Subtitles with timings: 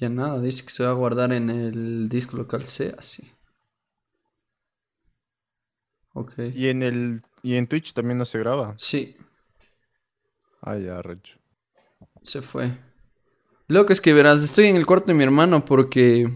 [0.00, 3.30] Ya nada, dice que se va a guardar en el disco local C, así.
[6.14, 6.38] Ok.
[6.52, 8.80] Y en el y en Twitch también no se graba.
[8.86, 9.16] Sí,
[10.62, 11.38] Ah, ya, recho.
[12.22, 12.70] se fue.
[13.68, 16.28] Lo que es que verás, estoy en el cuarto de mi hermano porque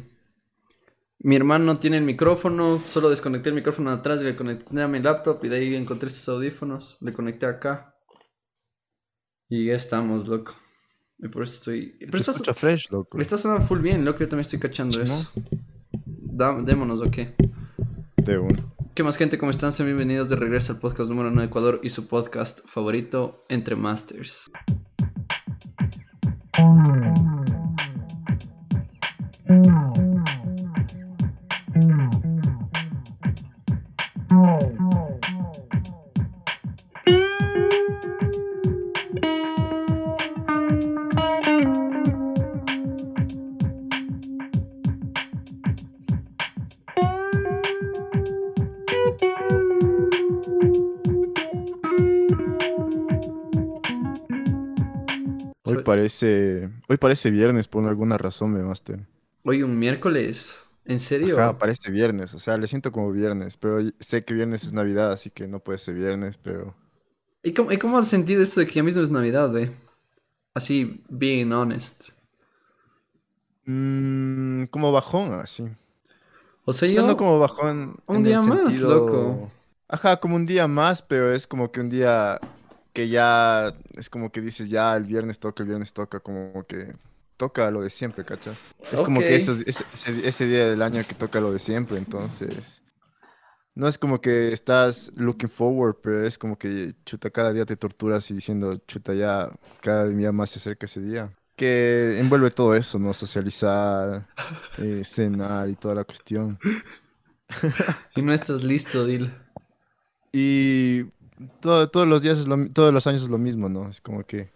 [1.19, 4.87] mi hermano tiene el micrófono, solo desconecté el micrófono de atrás y le conecté a
[4.87, 7.97] mi laptop y de ahí encontré estos audífonos, le conecté acá.
[9.49, 10.53] Y ya estamos, loco.
[11.19, 11.97] Y por eso estoy...
[12.01, 13.19] Pero Se está, escucha fresh, loco.
[13.21, 15.31] está sonando full bien, loco, yo también estoy cachando eso.
[16.07, 17.35] Da- démonos, ¿o qué?
[18.17, 18.75] De uno.
[18.95, 19.39] ¿Qué más gente?
[19.39, 19.73] ¿Cómo están?
[19.73, 23.75] Sean bienvenidos de regreso al podcast número 1 de Ecuador y su podcast favorito, Entre
[23.77, 24.51] Masters.
[56.19, 59.01] Parece, hoy parece viernes por alguna razón, me master.
[59.45, 60.55] Hoy un miércoles.
[60.85, 61.37] ¿En serio?
[61.37, 65.11] Ajá, parece viernes, o sea, le siento como viernes, pero sé que viernes es Navidad,
[65.13, 66.75] así que no puede ser viernes, pero
[67.43, 69.71] ¿Y cómo, y cómo has sentido esto de que ya mismo es Navidad, ve?
[70.55, 72.11] Así, being honest.
[73.67, 75.65] mm, como bajón, así.
[76.65, 77.07] O sea, yo...
[77.07, 79.51] no como bajón un en el día más, sentido- loco.
[79.89, 82.41] Ajá, como un día más, pero es como que un día
[82.95, 86.95] que ya es como que dices, ya el viernes toca, el viernes toca, como que
[87.37, 88.57] toca lo de siempre, ¿cachas?
[88.91, 91.99] Es como que esos- ese, ese- ese día del año que toca lo de siempre,
[91.99, 92.81] entonces
[93.75, 97.77] no es como que estás looking forward, pero es como que chuta, cada día te
[97.77, 99.51] torturas y diciendo, chuta, ya
[99.83, 101.31] cada día más se acerca ese día.
[101.57, 103.13] Que envuelve todo eso, ¿no?
[103.13, 104.29] Socializar,
[104.79, 106.59] eh, cenar y toda la cuestión.
[108.15, 109.33] Y no estás listo, Dil.
[110.33, 111.05] Y
[111.61, 113.89] todo- todos los días es lo todos los años es lo mismo, ¿no?
[113.89, 114.51] Es como que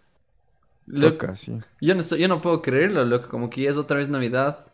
[0.99, 1.59] toca, sí.
[1.81, 3.29] yo, no estoy, yo no puedo creerlo, loco.
[3.29, 4.65] Como que ya es otra vez Navidad.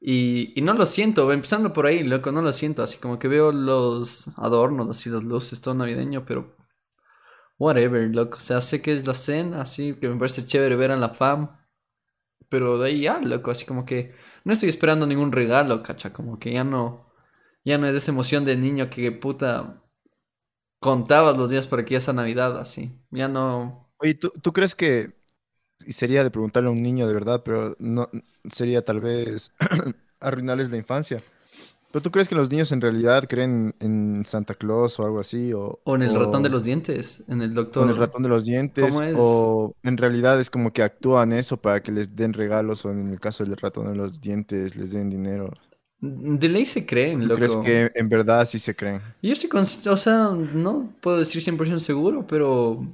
[0.00, 2.82] Y, y no lo siento, empezando por ahí, loco, no lo siento.
[2.82, 6.56] Así como que veo los adornos, así las luces, todo navideño, pero...
[7.58, 8.36] Whatever, loco.
[8.38, 11.10] O sea, sé que es la cena, así que me parece chévere ver a la
[11.10, 11.56] fam.
[12.48, 14.14] Pero de ahí ya, loco, así como que...
[14.44, 16.12] No estoy esperando ningún regalo, cacha.
[16.12, 17.12] Como que ya no...
[17.64, 19.83] Ya no es esa emoción de niño que puta...
[20.84, 22.92] Contabas los días para que sea Navidad, así.
[23.10, 23.90] Ya no...
[23.98, 25.14] Oye, ¿tú, tú crees que
[25.86, 28.10] y sería de preguntarle a un niño de verdad, pero no
[28.50, 29.52] sería tal vez
[30.20, 31.22] arruinarles la infancia?
[31.92, 35.52] ¿Pero tú crees que los niños en realidad creen en Santa Claus o algo así?
[35.54, 37.84] O, O en el ratón de o- los dientes, en el o doctor.
[37.84, 39.18] en el ratón de los dientes, ¿Cómo es?
[39.18, 43.08] o en realidad es como que actúan eso para que les den regalos, o en
[43.08, 45.52] el caso del ratón de los dientes les den dinero.
[46.00, 47.36] De ley se creen, ¿Tú loco.
[47.36, 49.02] crees que en verdad sí se creen?
[49.22, 49.62] Yo estoy con...
[49.62, 52.86] O sea, no puedo decir 100% seguro, pero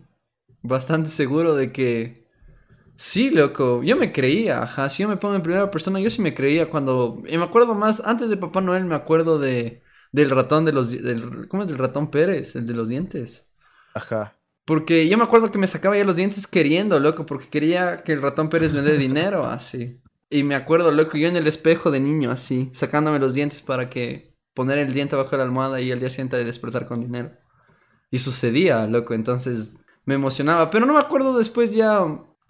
[0.62, 2.28] bastante seguro de que...
[2.96, 3.82] Sí, loco.
[3.82, 4.88] Yo me creía, ajá.
[4.88, 7.22] Si yo me pongo en primera persona, yo sí me creía cuando...
[7.28, 9.82] Y me acuerdo más, antes de Papá Noel me acuerdo de...
[10.12, 10.90] Del ratón de los...
[10.90, 11.68] Del, ¿Cómo es?
[11.68, 13.50] Del ratón Pérez, el de los dientes.
[13.94, 14.36] Ajá.
[14.64, 18.12] Porque yo me acuerdo que me sacaba ya los dientes queriendo, loco, porque quería que
[18.12, 20.00] el ratón Pérez me dé dinero, así.
[20.30, 23.90] Y me acuerdo, loco, yo en el espejo de niño, así, sacándome los dientes para
[23.90, 27.32] que poner el diente abajo de la almohada y al día siguiente despertar con dinero.
[28.12, 29.74] Y sucedía, loco, entonces
[30.04, 30.70] me emocionaba.
[30.70, 32.04] Pero no me acuerdo después ya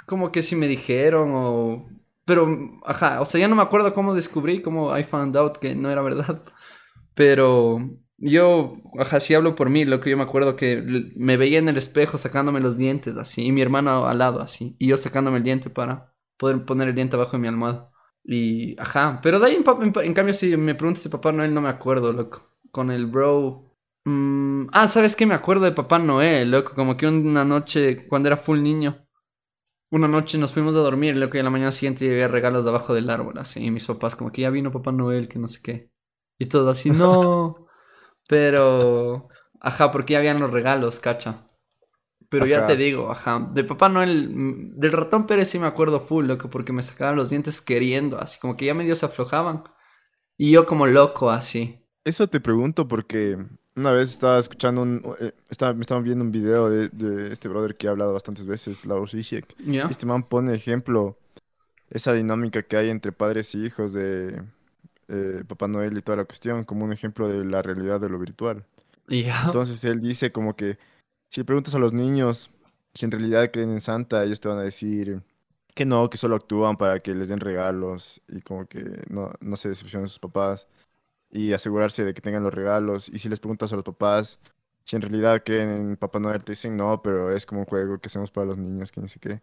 [0.07, 1.89] como que si me dijeron o...
[2.27, 2.47] Pero,
[2.85, 5.91] ajá, o sea, ya no me acuerdo cómo descubrí, cómo I found out que no
[5.91, 6.45] era verdad.
[7.15, 7.79] Pero
[8.19, 8.69] yo,
[8.99, 10.85] ajá, si hablo por mí, lo que yo me acuerdo que
[11.17, 14.77] me veía en el espejo sacándome los dientes así, y mi hermano al lado así,
[14.79, 16.10] y yo sacándome el diente para
[16.41, 17.93] poder poner el diente abajo de mi almohada.
[18.25, 21.61] Y, ajá, pero de ahí en, en cambio si me preguntas de Papá Noel no
[21.63, 22.51] me acuerdo, loco.
[22.73, 23.77] Con el bro...
[24.07, 25.27] mm, ah, ¿sabes qué?
[25.27, 29.07] Me acuerdo de Papá Noel, loco, como que una noche cuando era full niño.
[29.91, 32.95] Una noche nos fuimos a dormir, loco, y a la mañana siguiente había regalos debajo
[32.95, 35.61] del árbol, así, y mis papás como que ya vino Papá Noel, que no sé
[35.63, 35.91] qué.
[36.39, 37.67] Y todo así, no.
[38.29, 39.29] Pero,
[39.61, 41.47] ajá, porque ya habían los regalos, cacha.
[42.31, 46.01] Pero ya te digo, ajá, de Papá Noel, mm, del ratón Pérez sí me acuerdo
[46.01, 49.65] full, loco, porque me sacaban los dientes queriendo, así como que ya medio se aflojaban.
[50.37, 51.85] Y yo como loco, así.
[52.05, 53.37] Eso te pregunto porque
[53.77, 57.49] una vez estaba escuchando un, eh, estaba, me estaba viendo un video de, de este
[57.49, 59.55] brother que ha hablado bastantes veces, Laos Zizek.
[59.59, 59.87] ¿Ya?
[59.89, 61.19] Y Este man pone ejemplo
[61.91, 64.43] esa dinámica que hay entre padres y hijos de
[65.09, 68.19] eh, Papá Noel y toda la cuestión, como un ejemplo de la realidad de lo
[68.19, 68.65] virtual.
[69.09, 70.79] Entonces él dice como que
[71.31, 72.51] si preguntas a los niños
[72.95, 75.23] si en realidad creen en Santa, ellos te van a decir
[75.75, 79.57] que no, que solo actúan para que les den regalos y como que no, no
[79.57, 80.67] se decepcionen sus papás
[81.31, 83.09] y asegurarse de que tengan los regalos.
[83.09, 84.41] Y si les preguntas a los papás
[84.85, 87.99] si en realidad creen en Papá Noel, te dicen no, pero es como un juego
[88.01, 89.41] que hacemos para los niños, que ni sé qué.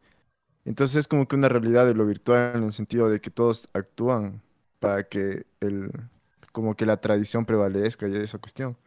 [0.65, 3.69] Entonces es como que una realidad de lo virtual en el sentido de que todos
[3.73, 4.41] actúan
[4.79, 5.91] para que el,
[6.51, 8.77] como que la tradición prevalezca y esa cuestión.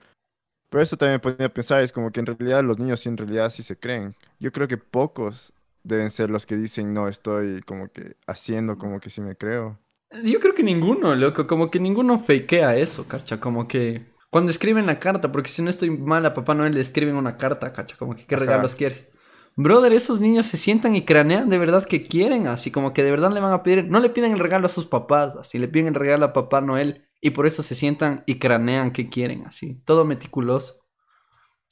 [0.71, 3.09] Pero eso también me ponía a pensar, es como que en realidad los niños sí
[3.09, 4.15] en realidad sí se creen.
[4.39, 5.53] Yo creo que pocos
[5.83, 9.79] deben ser los que dicen, no, estoy como que haciendo como que sí me creo.
[10.25, 14.87] Yo creo que ninguno, loco, como que ninguno fakea eso, cacha, como que cuando escriben
[14.87, 17.97] la carta, porque si no estoy mal a Papá Noel le escriben una carta, cacha,
[17.97, 18.45] como que qué Ajá.
[18.45, 19.09] regalos quieres.
[19.57, 23.11] Brother, esos niños se sientan y cranean de verdad que quieren, así como que de
[23.11, 25.69] verdad le van a pedir, no le piden el regalo a sus papás, así le
[25.69, 29.47] piden el regalo a Papá Noel y por eso se sientan y cranean que quieren,
[29.47, 30.77] así, todo meticuloso.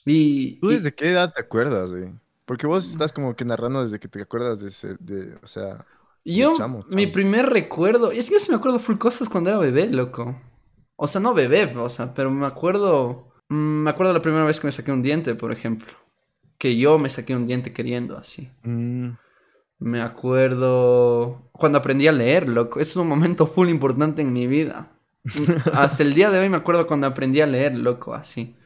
[0.06, 2.12] Y, ¿Tú y- desde qué edad te acuerdas, güey?
[2.44, 5.86] Porque vos estás como que narrando desde que te acuerdas de ese, de, o sea,
[6.24, 9.58] Yo, chamo, mi primer recuerdo, es que yo sí me acuerdo full cosas cuando era
[9.58, 10.36] bebé, loco.
[10.96, 13.54] O sea, no bebé, o sea, pero me acuerdo, mm,
[13.84, 15.88] me acuerdo la primera vez que me saqué un diente, por ejemplo.
[16.58, 18.50] Que yo me saqué un diente queriendo, así.
[18.64, 19.10] mm,
[19.80, 22.80] Me acuerdo cuando aprendí a leer, loco.
[22.80, 24.90] Es un momento full importante en mi vida.
[25.72, 28.56] Hasta el día de hoy me acuerdo cuando aprendí a leer, loco, así.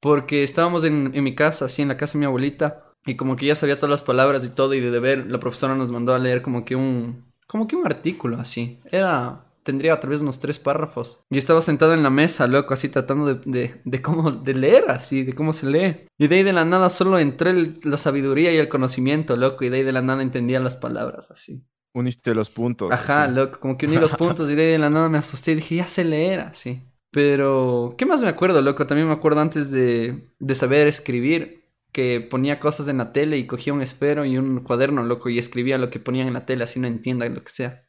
[0.00, 2.84] Porque estábamos en, en mi casa, así, en la casa de mi abuelita.
[3.06, 4.74] Y como que ya sabía todas las palabras y todo.
[4.74, 7.20] Y de deber, la profesora nos mandó a leer como que un...
[7.46, 8.80] Como que un artículo, así.
[8.90, 9.46] Era...
[9.62, 11.22] Tendría tal vez unos tres párrafos.
[11.28, 14.30] Y estaba sentado en la mesa, loco, así tratando de, de, de cómo...
[14.30, 16.06] De leer, así, de cómo se lee.
[16.18, 19.64] Y de ahí de la nada solo entré el- la sabiduría y el conocimiento, loco.
[19.64, 21.62] Y de ahí de la nada entendía las palabras, así.
[21.94, 22.92] Uniste los puntos.
[22.92, 25.56] Ajá, loco, como que uní los puntos y de ahí la nada me asusté y
[25.56, 26.82] dije, ya sé leer, así.
[27.10, 28.86] Pero, ¿qué más me acuerdo, loco?
[28.86, 33.46] También me acuerdo antes de, de saber escribir, que ponía cosas en la tele y
[33.46, 36.62] cogía un esfero y un cuaderno, loco, y escribía lo que ponían en la tele,
[36.64, 37.84] así no entienda lo que sea.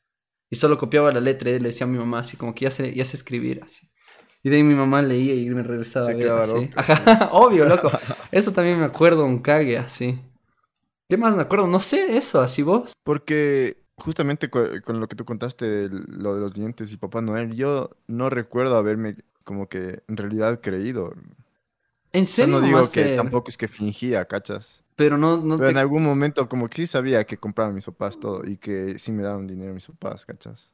[0.49, 2.71] Y solo copiaba la letra y le decía a mi mamá, así como que ya
[2.71, 3.87] sé, ya sé escribir, así.
[4.43, 6.53] Y de ahí mi mamá leía y me regresaba Se a ver, quedaba así.
[6.53, 6.67] loco.
[6.75, 7.91] Ajá, obvio, loco.
[8.31, 10.19] Eso también me acuerdo, un cague, así.
[11.07, 11.67] ¿Qué más me acuerdo?
[11.67, 12.93] No sé, eso, así vos.
[13.03, 17.53] Porque justamente con, lo que tú contaste, de lo de los dientes y Papá Noel,
[17.53, 21.13] yo no recuerdo haberme como que en realidad creído.
[22.13, 24.83] En O sea, serio, no digo que tampoco es que fingía, ¿cachas?
[24.95, 25.71] Pero no, no Pero te...
[25.71, 29.11] en algún momento como que sí sabía que compraban mis papás todo y que sí
[29.11, 30.71] me daban dinero mis papás, ¿cachas?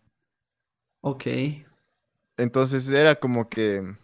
[1.02, 1.26] Ok.
[2.38, 3.96] Entonces era como que...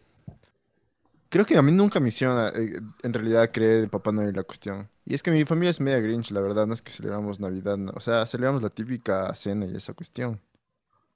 [1.30, 4.44] Creo que a mí nunca me hicieron eh, en realidad creer en Papá Noel la
[4.44, 4.88] cuestión.
[5.06, 7.78] Y es que mi familia es media Grinch, la verdad, no es que celebramos Navidad,
[7.78, 7.92] no.
[7.96, 10.42] O sea, celebramos la típica cena y esa cuestión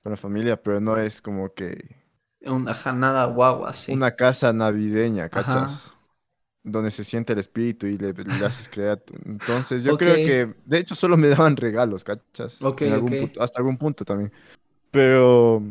[0.03, 1.97] con la familia, pero no es como que
[2.53, 3.93] Un, ajá, nada guau, así.
[3.93, 5.79] una casa navideña, Ajá.
[5.79, 5.95] ¿cachas?
[6.63, 9.03] Donde se siente el espíritu y le, le haces creer.
[9.25, 12.69] Entonces, yo creo que, de hecho, solo me daban regalos, ¿cachas?
[12.69, 13.17] Ok, En algún ok.
[13.17, 14.31] punto- hasta algún punto también.
[14.91, 15.63] Pero,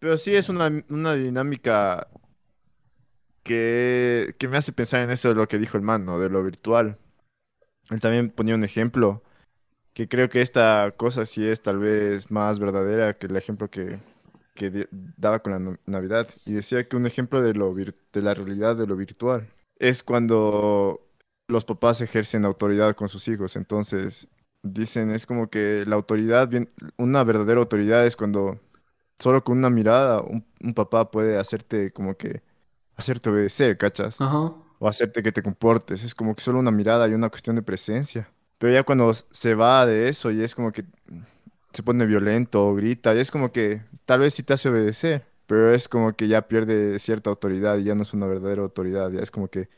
[0.00, 2.08] pero sí es una, una dinámica
[3.42, 6.18] que, que me hace pensar en eso de lo que dijo el man, ¿no?
[6.18, 6.98] De lo virtual.
[7.90, 9.22] Él también ponía un ejemplo
[9.94, 13.98] que creo que esta cosa sí es tal vez más verdadera que el ejemplo que,
[14.54, 16.28] que daba con la Navidad.
[16.44, 19.48] Y decía que un ejemplo de, lo de la realidad de lo virtual
[19.78, 21.00] es cuando
[21.48, 23.56] los papás ejercen autoridad con sus hijos.
[23.56, 24.28] Entonces,
[24.62, 26.50] dicen, es como que la autoridad,
[26.96, 28.60] una verdadera autoridad es cuando
[29.18, 32.42] solo con una mirada un, un papá puede hacerte como que,
[32.96, 34.20] hacerte obedecer, ¿cachas?
[34.20, 34.54] Ajá.
[34.78, 36.04] O hacerte que te comportes.
[36.04, 38.30] Es como que solo una mirada y una cuestión de presencia.
[38.58, 40.84] Pero ya cuando se va de eso y es como que
[41.72, 45.26] se pone violento o grita, y es como que tal vez sí te hace obedecer,
[45.46, 49.10] pero es como que ya pierde cierta autoridad y ya no es una verdadera autoridad,
[49.12, 49.68] ya es como que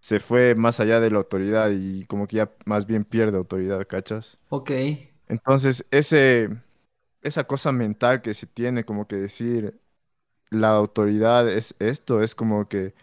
[0.00, 3.86] se fue más allá de la autoridad y como que ya más bien pierde autoridad,
[3.88, 4.38] ¿cachas?
[4.48, 4.70] Ok.
[5.28, 6.50] Entonces, ese,
[7.22, 9.80] esa cosa mental que se tiene, como que decir
[10.50, 12.94] la autoridad es esto, es como que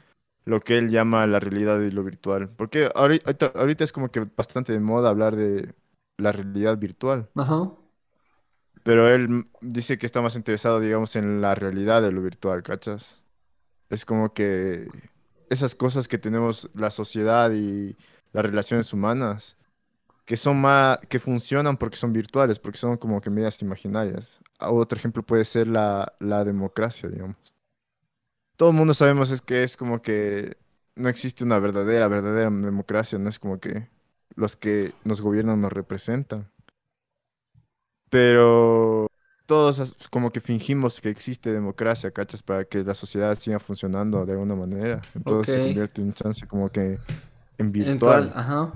[0.46, 2.50] lo que él llama la realidad y lo virtual.
[2.50, 5.74] Porque ahori- ahorita, ahorita es como que bastante de moda hablar de
[6.18, 7.72] la realidad virtual, Ajá.
[8.84, 13.24] pero él dice que está más interesado, digamos, en la realidad de lo virtual, ¿cachas?
[13.90, 14.88] Es como que
[15.50, 17.98] esas cosas que tenemos la sociedad y
[18.34, 19.58] las relaciones humanas
[20.26, 24.40] que son más, que funcionan porque son virtuales, porque son como que medias imaginarias.
[24.60, 27.38] Otro ejemplo puede ser la, la democracia, digamos.
[28.62, 30.56] Todo el mundo sabemos es que es como que
[30.96, 33.90] no existe una verdadera, verdadera democracia, no es como que
[34.36, 36.48] los que nos gobiernan nos representan.
[38.12, 39.08] Pero
[39.48, 42.44] todos como que fingimos que existe democracia, ¿cachas?
[42.44, 45.02] Para que la sociedad siga funcionando de alguna manera.
[45.16, 47.00] Entonces se convierte en un chance como que
[47.58, 48.32] en virtual.
[48.36, 48.72] Ajá.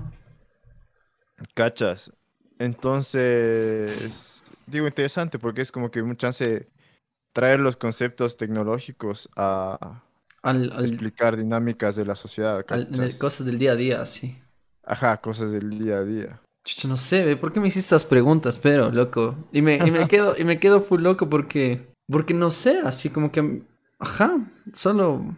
[1.54, 2.12] ¿Cachas?
[2.58, 6.68] Entonces, digo interesante porque es como que un chance
[7.36, 10.02] traer los conceptos tecnológicos a
[10.42, 14.40] Al, al- explicar dinámicas de la sociedad, al- cosas del día a día, sí.
[14.82, 16.40] Ajá, cosas del día a día.
[16.64, 18.56] Chucha, no sé, ¿por qué me hiciste estas preguntas?
[18.56, 19.36] Pero, loco.
[19.52, 21.86] Y me, y me quedo, y me quedo full loco porque.
[22.10, 23.62] Porque no sé, así como que.
[23.98, 24.38] Ajá,
[24.72, 25.36] solo.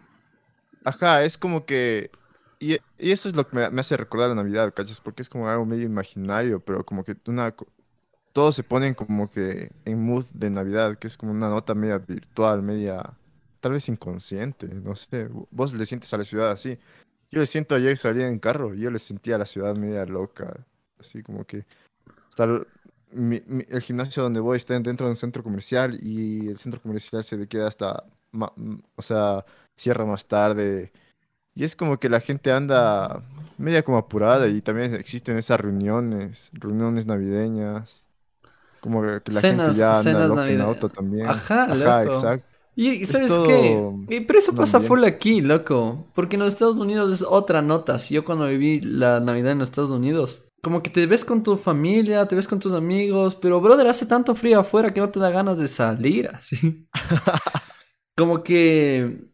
[0.85, 2.11] Ajá, es como que...
[2.59, 5.01] Y, y eso es lo que me, me hace recordar la Navidad, ¿cachas?
[5.01, 7.53] Porque es como algo medio imaginario, pero como que una...
[8.33, 11.97] Todos se ponen como que en mood de Navidad, que es como una nota media
[11.99, 13.17] virtual, media...
[13.59, 15.29] Tal vez inconsciente, no sé.
[15.51, 16.77] Vos le sientes a la ciudad así.
[17.31, 20.65] Yo le siento ayer salía en carro, yo le sentía a la ciudad media loca.
[20.99, 21.65] Así como que...
[23.11, 27.23] Mi- el gimnasio donde voy está dentro de un centro comercial y el centro comercial
[27.23, 28.03] se queda hasta...
[28.31, 28.53] ma-
[28.95, 29.45] O sea,
[29.77, 30.91] cierra más tarde.
[31.55, 33.23] Y es como que la gente anda
[33.57, 38.05] media como apurada y también existen esas reuniones, reuniones navideñas.
[38.79, 41.27] Como que la Cenas- gente ya anda loca en auto también.
[41.27, 42.15] Ajá, Ajá, loco.
[42.15, 42.45] exacto.
[42.75, 43.91] Y y Es ¿sabes qué?
[44.09, 46.07] Y- Pero eso pasa full aquí, loco.
[46.15, 47.99] Porque en los Estados Unidos es otra nota.
[47.99, 51.43] Si yo cuando viví la Navidad en los Estados Unidos, como que te ves con
[51.43, 55.09] tu familia, te ves con tus amigos, pero brother, hace tanto frío afuera que no
[55.09, 56.87] te da ganas de salir, así.
[58.17, 59.25] como que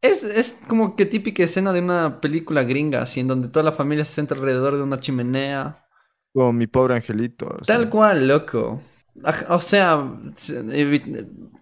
[0.00, 3.72] es, es como que típica escena de una película gringa, así, en donde toda la
[3.72, 5.84] familia se sienta alrededor de una chimenea.
[6.52, 7.46] Mi pobre angelito.
[7.48, 8.80] o Tal cual, loco.
[9.48, 10.00] O sea,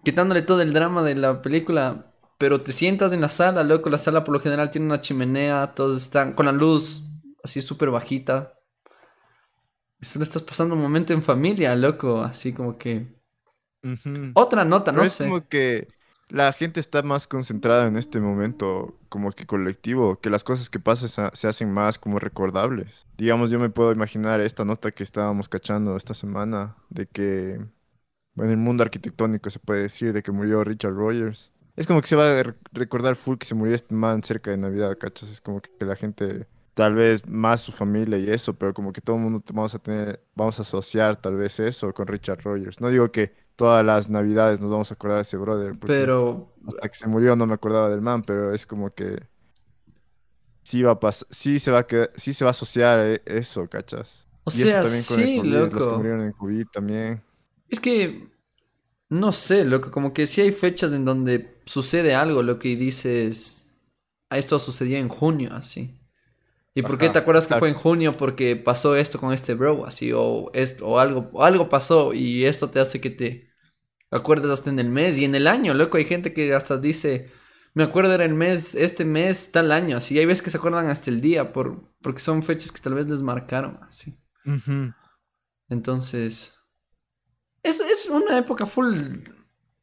[0.04, 3.90] quitándole todo el drama de la película, pero te sientas en la sala, loco.
[3.90, 7.02] La sala por lo general tiene una chimenea, todos están con la luz
[7.42, 8.52] así súper bajita.
[10.00, 12.22] Solo estás pasando un momento en familia, loco.
[12.22, 13.14] Así como que.
[14.34, 15.24] Otra nota, Pero no es sé.
[15.24, 15.88] como que
[16.28, 20.80] la gente está más concentrada en este momento como que colectivo, que las cosas que
[20.80, 23.06] pasan se hacen más como recordables.
[23.16, 27.60] Digamos, yo me puedo imaginar esta nota que estábamos cachando esta semana de que,
[28.36, 31.52] en el mundo arquitectónico se puede decir de que murió Richard Rogers.
[31.76, 34.50] Es como que se va a re- recordar full que se murió este man cerca
[34.50, 35.30] de Navidad, ¿cachas?
[35.30, 39.00] Es como que la gente, tal vez más su familia y eso, pero como que
[39.00, 42.80] todo el mundo vamos a tener, vamos a asociar tal vez eso con Richard Rogers.
[42.80, 46.52] No digo que todas las Navidades nos vamos a acordar de ese brother, Pero.
[46.66, 49.18] hasta que se murió no me acordaba del man, pero es como que
[50.62, 53.22] sí va a pasar, sí se va a quedar- sí se va a asociar eh,
[53.26, 54.26] eso, ¿cachas?
[54.44, 55.96] O Y eso sea, también con el sí, COVID, los que loco.
[55.96, 57.22] murieron en COVID también.
[57.68, 58.28] Es que.
[59.08, 59.90] No sé, loco.
[59.90, 63.72] Como que sí hay fechas en donde sucede algo, lo que dices.
[64.30, 66.00] "Ah, Esto sucedió en junio, así.
[66.74, 68.16] ¿Y por qué te acuerdas que fue en junio?
[68.16, 72.44] Porque pasó esto con este bro, así, o esto, o algo, o algo pasó, y
[72.44, 73.45] esto te hace que te
[74.10, 75.96] acuerdes hasta en el mes y en el año, loco.
[75.96, 77.30] Hay gente que hasta dice,
[77.74, 80.18] me acuerdo era el mes, este mes, tal año, así.
[80.18, 83.06] Hay veces que se acuerdan hasta el día, por, porque son fechas que tal vez
[83.06, 84.18] les marcaron, así.
[85.68, 86.54] Entonces,
[87.62, 88.96] es, es una época full,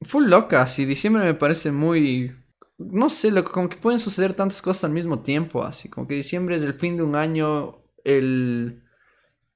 [0.01, 0.85] full loca, así.
[0.85, 2.35] Diciembre me parece muy,
[2.77, 5.89] no sé, loco, como que pueden suceder tantas cosas al mismo tiempo, así.
[5.89, 8.83] Como que diciembre es el fin de un año, el,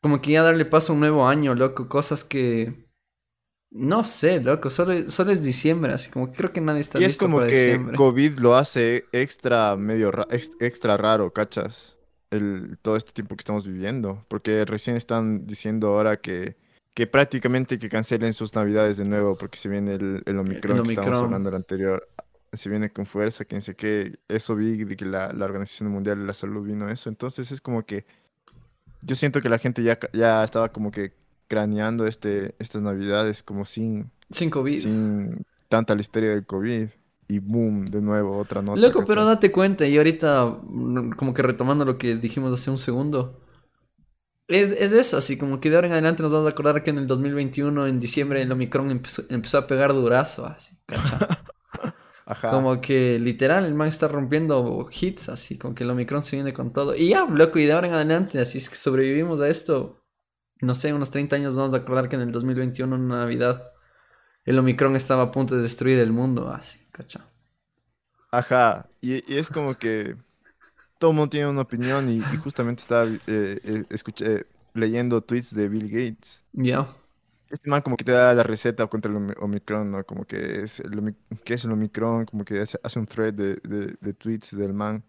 [0.02, 2.87] como que ya darle paso a un nuevo año, loco, cosas que,
[3.72, 7.04] no sé, loco, solo, solo es diciembre, así como que creo que nadie está Y
[7.04, 7.98] es listo como para que diciembre.
[7.98, 11.98] COVID lo hace extra medio ra- ex- extra raro, ¿cachas?
[12.32, 14.26] El, todo este tiempo que estamos viviendo.
[14.30, 16.56] Porque recién están diciendo ahora que,
[16.94, 20.90] que prácticamente que cancelen sus navidades de nuevo porque se viene el, el Omicron que
[20.90, 22.08] estábamos hablando el anterior.
[22.54, 24.18] Se viene con fuerza, quién sé qué.
[24.30, 27.10] Eso vi de que la, la Organización Mundial de la Salud vino eso.
[27.10, 28.06] Entonces es como que
[29.02, 31.12] yo siento que la gente ya, ya estaba como que
[31.48, 34.78] craneando este, estas navidades como sin, Sin COVID.
[34.78, 36.90] sin tanta la histeria del COVID.
[37.30, 38.80] Y boom, de nuevo, otra nota.
[38.80, 42.78] Loco, pero date cuenta, y ahorita, mm, como que retomando lo que dijimos hace un
[42.78, 43.42] segundo,
[44.48, 46.90] es, es eso, así como que de ahora en adelante nos vamos a acordar que
[46.90, 51.20] en el 2021, en diciembre, el Omicron empezó, empezó a pegar durazo, así, ¿cacha?
[52.26, 52.52] Ajá.
[52.52, 56.54] Como que literal, el man está rompiendo hits, así, como que el Omicron se viene
[56.54, 56.94] con todo.
[56.94, 60.02] Y ya, loco, y de ahora en adelante, así es que sobrevivimos a esto,
[60.62, 63.72] no sé, unos 30 años vamos a acordar que en el 2021, en Navidad,
[64.46, 67.28] el Omicron estaba a punto de destruir el mundo, así, ¿cacha?
[68.32, 68.90] Ajá.
[69.02, 70.18] Y, y es como que
[71.00, 75.56] todo el mundo tiene una opinión y, y justamente estaba eh, eh, escuché- leyendo tweets
[75.56, 76.46] de Bill Gates.
[76.54, 76.88] Ya.
[77.50, 80.04] Este man como que te da la receta contra el Omi- Omicron, ¿no?
[80.06, 82.26] Como que es el, ¿qué es el Omicron?
[82.26, 85.04] Como que hace, hace un thread de, de- de tweets del man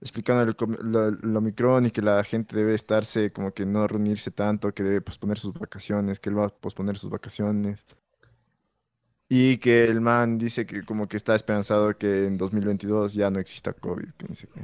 [0.00, 0.56] explicando el,
[0.92, 4.82] lo- el Omicron y que la gente debe estarse como que no reunirse tanto, que
[4.82, 7.86] debe posponer sus vacaciones, que él va a posponer sus vacaciones.
[9.30, 13.38] Y que el man dice que como que está esperanzado que en 2022 ya no
[13.38, 14.60] exista COVID, que sé qué.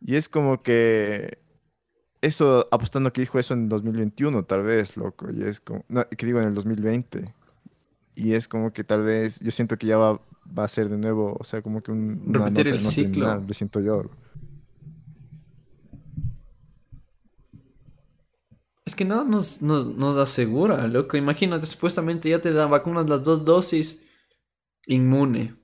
[0.00, 1.38] Y es como que
[2.22, 5.30] eso, apostando que dijo eso en 2021, tal vez, loco.
[5.32, 7.34] Y es como, no, que digo en el 2020.
[8.16, 10.20] Y es como que tal vez, yo siento que ya va,
[10.56, 13.40] va a ser de nuevo, o sea, como que un, Repetir el no ciclo.
[13.46, 14.04] lo siento yo.
[18.84, 21.16] Es que nada nos, nos, nos asegura, loco.
[21.16, 24.04] Imagínate, supuestamente ya te dan vacunas las dos dosis,
[24.86, 25.54] inmune.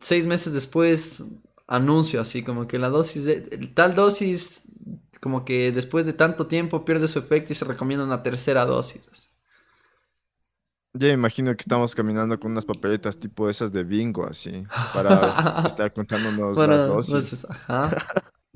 [0.00, 1.24] Seis meses después,
[1.66, 3.40] anuncio así, como que la dosis de
[3.74, 4.62] tal dosis,
[5.20, 9.08] como que después de tanto tiempo pierde su efecto y se recomienda una tercera dosis.
[9.10, 9.31] así.
[10.94, 15.64] Ya me imagino que estamos caminando con unas papeletas tipo esas de bingo, así, para
[15.66, 17.46] estar contándonos Para- las dosis.
[17.48, 17.96] ajá.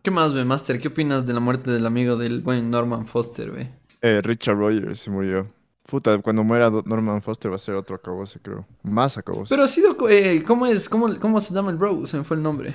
[0.02, 0.78] ¿Qué más, ve, Master?
[0.80, 3.72] ¿Qué opinas de la muerte del amigo del buen Norman Foster, ve?
[4.02, 5.48] Eh, Richard Rogers se murió.
[5.88, 8.66] Puta, cuando muera Norman Foster va a ser otro acabose, creo.
[8.82, 9.48] Más acabose.
[9.52, 10.88] Pero ha sido, eh, ¿cómo es?
[10.88, 12.04] ¿Cómo, ¿Cómo se llama el bro?
[12.06, 12.74] Se me fue el nombre.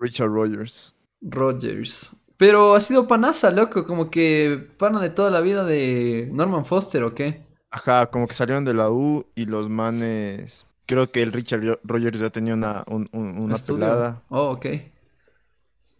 [0.00, 0.94] Richard Rogers.
[1.22, 2.10] Rogers.
[2.36, 7.04] Pero ha sido panaza, loco, como que pana de toda la vida de Norman Foster,
[7.04, 7.46] ¿o qué?
[7.76, 10.64] Ajá, como que salieron de la U y los manes.
[10.86, 14.22] Creo que el Richard Ro- Rogers ya tenía una, un- un- una pelada.
[14.28, 14.66] Oh, ok.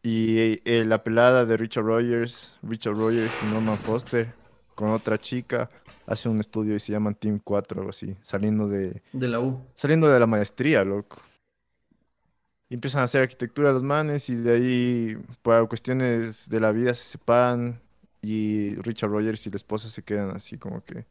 [0.02, 4.32] Y eh, la pelada de Richard Rogers, Richard Rogers y Norman Foster,
[4.76, 5.68] con otra chica,
[6.06, 9.40] hace un estudio y se llaman Team 4 o algo así, saliendo de, De la
[9.40, 9.60] U.
[9.74, 11.20] saliendo de la maestría, loco.
[12.68, 16.94] Y empiezan a hacer arquitectura los manes y de ahí, por cuestiones de la vida,
[16.94, 17.80] se separan
[18.22, 21.06] y Richard Rogers y la esposa se quedan así como que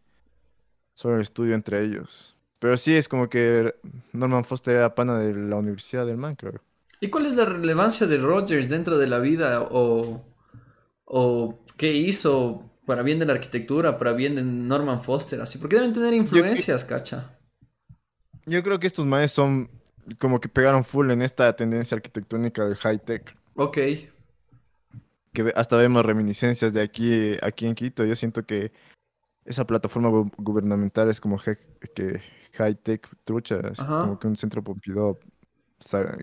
[0.94, 2.36] solo el estudio entre ellos.
[2.60, 3.76] Pero sí, es como que
[4.14, 6.62] Norman Foster era pana de la universidad del man, creo.
[7.02, 10.26] ¿Y cuál es la relevancia de Rogers dentro de la vida o,
[11.04, 15.58] o qué hizo para bien de la arquitectura, para bien de Norman Foster, así?
[15.58, 17.38] Porque deben tener influencias, cacha.
[18.46, 19.70] Yo creo que estos manes son
[20.18, 23.36] como que pegaron full en esta tendencia arquitectónica del high tech.
[23.56, 23.78] Ok.
[25.34, 28.06] Que hasta vemos reminiscencias de aquí, aquí en Quito.
[28.06, 28.72] Yo siento que
[29.46, 31.58] esa plataforma gu- gubernamental es como que
[32.58, 33.60] high tech trucha,
[34.00, 35.18] como que un centro Pompidou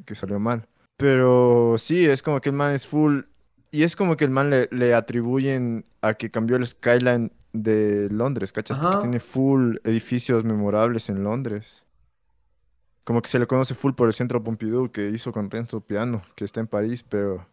[0.07, 0.66] que salió mal.
[0.97, 3.23] Pero sí, es como que el man es full.
[3.71, 8.09] Y es como que el man le, le atribuyen a que cambió el skyline de
[8.11, 8.79] Londres, ¿cachas?
[8.79, 11.85] Porque tiene full edificios memorables en Londres.
[13.05, 16.23] Como que se le conoce full por el centro Pompidou que hizo con Renzo Piano,
[16.35, 17.47] que está en París, pero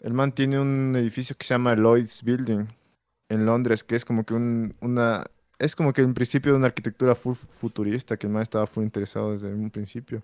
[0.00, 2.66] el man tiene un edificio que se llama Lloyd's Building
[3.28, 5.24] en Londres, que es como que un, una,
[5.58, 8.84] es como que en principio de una arquitectura full futurista, que el man estaba full
[8.84, 10.22] interesado desde un principio.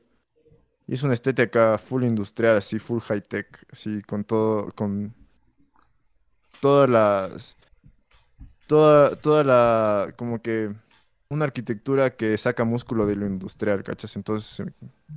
[0.86, 5.14] Y es una estética full industrial, así full high tech, así con todo, con
[6.60, 7.56] todas las,
[8.66, 10.72] toda, toda la, como que
[11.28, 14.16] una arquitectura que saca músculo de lo industrial, ¿cachas?
[14.16, 14.66] Entonces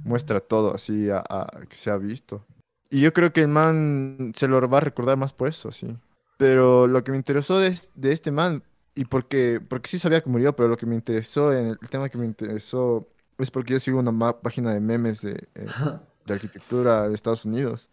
[0.03, 2.45] muestra todo así a- que se ha visto.
[2.89, 5.97] Y yo creo que el man se lo va a recordar más por eso, sí.
[6.37, 10.29] Pero lo que me interesó de, de este man, y porque, porque sí sabía que
[10.29, 13.73] murió, pero lo que me interesó, en el, el tema que me interesó, es porque
[13.73, 15.67] yo sigo una página de memes de, eh,
[16.25, 17.89] de arquitectura de Estados Unidos.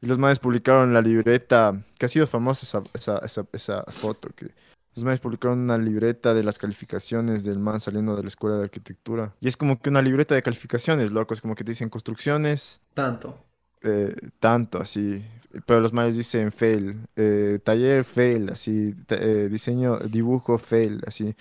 [0.00, 4.28] Y los manes publicaron la libreta, que ha sido famosa esa, esa, esa, esa foto,
[4.34, 4.50] que
[4.94, 8.64] los manes publicaron una libreta de las calificaciones del man saliendo de la escuela de
[8.64, 9.34] arquitectura.
[9.40, 12.80] Y es como que una libreta de calificaciones, loco, es como que te dicen construcciones,
[12.92, 13.38] Tanto.
[13.84, 15.24] Eh, tanto así,
[15.66, 21.36] pero los manes dicen fail, eh, taller fail, así, eh, diseño, dibujo fail, así.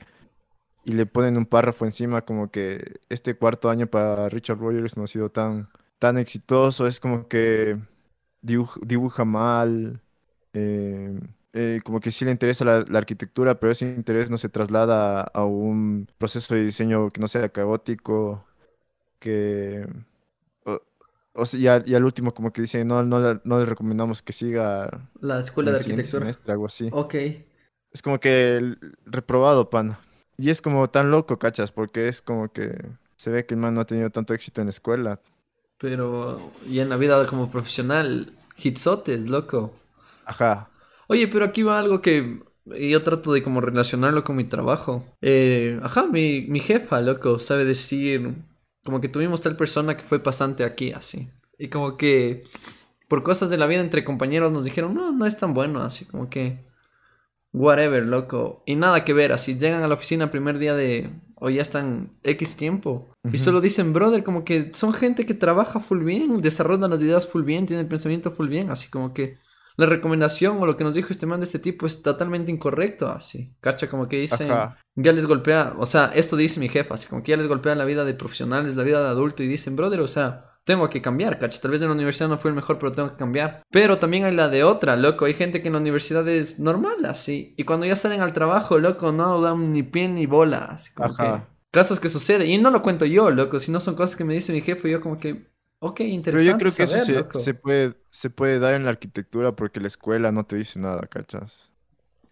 [0.86, 5.04] Y le ponen un párrafo encima como que este cuarto año para Richard Rogers no
[5.06, 7.80] ha sido tan, tan exitoso, es como que
[8.42, 10.02] dibuja, mal,
[11.84, 15.46] como que sí le interesa la, la arquitectura, pero ese interés no se traslada a
[15.46, 18.46] un proceso de diseño que no sea caótico,
[19.20, 19.88] que...
[21.34, 23.66] o- sea, y, al, y al último como que dice, no, no, le- no le
[23.66, 24.90] recomendamos que siga
[25.22, 26.26] La escuela de arquitectura.
[26.26, 26.90] semestre, algo así.
[26.92, 27.16] Ok.
[27.92, 29.98] Es como que el reprobado, pan.
[30.38, 32.76] Y es como tan loco, cachas, porque es como que
[33.16, 35.22] se ve que el man no ha tenido tanto éxito en la escuela.
[35.78, 39.74] Pero y en la vida como profesional, hitsotes, loco.
[40.26, 40.70] Ajá.
[41.08, 45.06] Oye, pero aquí va algo que yo trato de como relacionarlo con mi trabajo.
[45.22, 48.34] Eh, ajá, mi, mi jefa, loco, sabe decir
[48.84, 51.30] como que tuvimos tal persona que fue pasante aquí, así.
[51.58, 52.44] Y como que
[53.08, 56.06] por cosas de la vida entre compañeros nos dijeron, no, no es tan bueno, así
[56.06, 56.66] como que
[57.54, 58.64] whatever, loco.
[58.66, 61.62] Y nada que ver, así llegan a la oficina el primer día de, o ya
[61.62, 63.10] están X tiempo.
[63.32, 67.28] Y solo dicen, brother, como que son gente que trabaja full bien, desarrollan las ideas
[67.28, 69.38] full bien, tiene el pensamiento full bien, así como que
[69.76, 73.10] la recomendación o lo que nos dijo este man de este tipo es totalmente incorrecto,
[73.10, 73.54] así.
[73.62, 74.78] Cacha, como que dicen, Ajá.
[74.96, 77.76] ya les golpea, o sea, esto dice mi jefa, así como que ya les golpea
[77.76, 81.02] la vida de profesionales, la vida de adulto y dicen, brother, o sea, tengo que
[81.02, 81.60] cambiar, cacha.
[81.60, 83.64] Tal vez en la universidad no fue el mejor, pero tengo que cambiar.
[83.70, 85.26] Pero también hay la de otra, loco.
[85.26, 87.54] Hay gente que en la universidad es normal, así.
[87.58, 90.70] Y cuando ya salen al trabajo, loco, no dan ni pie ni bola.
[90.72, 91.48] Así como Ajá.
[91.48, 92.50] que casos que suceden.
[92.50, 94.88] Y no lo cuento yo, loco, sino son cosas que me dice mi jefe.
[94.88, 95.52] Y yo como que,
[95.84, 98.92] ok, Pero interesante yo creo que eso se, se puede, se puede dar en la
[98.92, 101.72] arquitectura porque la escuela no te dice nada, ¿cachas?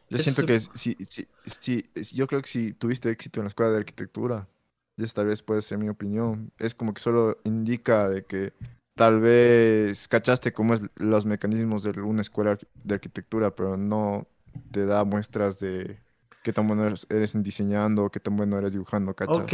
[0.09, 3.39] Yo Eso siento se- que si, si, si, si- yo creo que si tuviste éxito
[3.39, 4.49] en la escuela de arquitectura,
[5.15, 8.53] tal vez puede ser mi opinión, es como que solo indica de que
[8.95, 14.27] tal vez cachaste cómo es los mecanismos de una escuela de arquitectura, pero no
[14.71, 15.99] te da muestras de
[16.43, 19.45] qué tan bueno eres, eres en diseñando, qué tan bueno eres dibujando, ¿cachas?
[19.45, 19.53] Ok.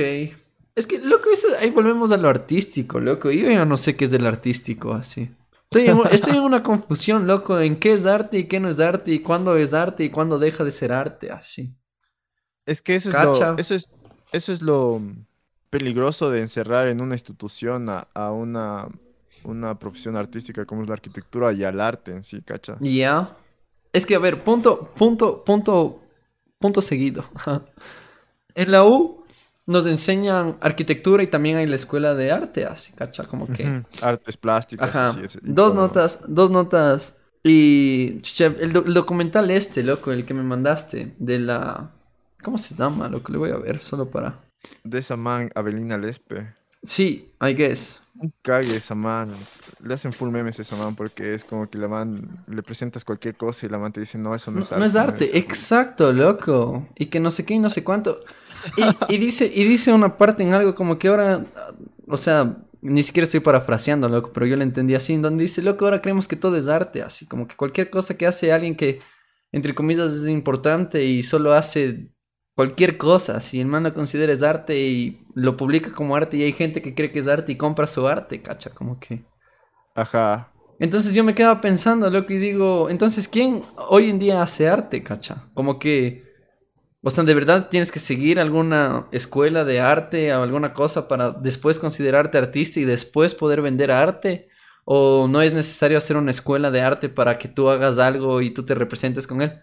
[0.78, 3.32] Es que, loco, eso, ahí volvemos a lo artístico, loco.
[3.32, 5.28] Yo ya no sé qué es del artístico, así.
[5.64, 8.80] Estoy en, estoy en una confusión, loco, en qué es arte y qué no es
[8.80, 11.74] arte, y cuándo es arte y cuándo deja de ser arte, así.
[12.68, 13.90] Es que eso es lo, eso es,
[14.32, 15.02] eso es lo
[15.72, 18.88] peligroso de encerrar en una institución a, a una,
[19.46, 22.78] una profesión artística como es la arquitectura y al arte en sí, ¿cacha?
[22.82, 23.36] Ya.
[23.92, 26.04] Es que, a ver, punto, punto, punto,
[26.60, 27.26] punto seguido.
[28.54, 29.17] en la U
[29.68, 33.84] nos enseñan arquitectura y también hay la escuela de arte, así, cacha, como que.
[34.02, 34.90] Artes plásticas.
[34.90, 35.10] Ajá.
[35.10, 37.16] así es, y dos notas, dos notas.
[37.44, 41.92] Y chucha, el, do- el documental este, loco, el que me mandaste, de la...
[42.44, 43.32] ¿Cómo se llama, loco?
[43.32, 44.40] Le voy a ver, solo para...
[44.84, 46.54] De esa man, Avelina Lespe.
[46.84, 48.04] Sí, I guess.
[48.42, 49.32] Cague esa man.
[49.80, 53.04] Le hacen full memes a esa man porque es como que la man le presentas
[53.06, 54.80] cualquier cosa y la man te dice, no, eso no No, es arte.
[54.80, 55.38] no es arte, eso".
[55.38, 56.88] exacto, loco.
[56.96, 58.20] Y que no sé qué y no sé cuánto.
[58.76, 61.46] Y, y dice, y dice una parte en algo como que ahora,
[62.08, 65.62] o sea, ni siquiera estoy parafraseando, loco, pero yo lo entendí así, en donde dice,
[65.62, 68.76] loco, ahora creemos que todo es arte, así como que cualquier cosa que hace alguien
[68.76, 69.02] que,
[69.52, 72.10] entre comillas, es importante y solo hace
[72.58, 76.42] cualquier cosa, si el man lo considera es arte y lo publica como arte y
[76.42, 79.24] hay gente que cree que es arte y compra su arte, cacha, como que...
[79.94, 80.52] Ajá.
[80.80, 85.04] Entonces yo me quedaba pensando, loco, y digo, entonces, ¿quién hoy en día hace arte,
[85.04, 85.50] cacha?
[85.54, 86.24] Como que,
[87.04, 91.30] o sea, ¿de verdad tienes que seguir alguna escuela de arte o alguna cosa para
[91.30, 94.50] después considerarte artista y después poder vender arte?
[94.84, 98.52] ¿O no es necesario hacer una escuela de arte para que tú hagas algo y
[98.52, 99.62] tú te representes con él?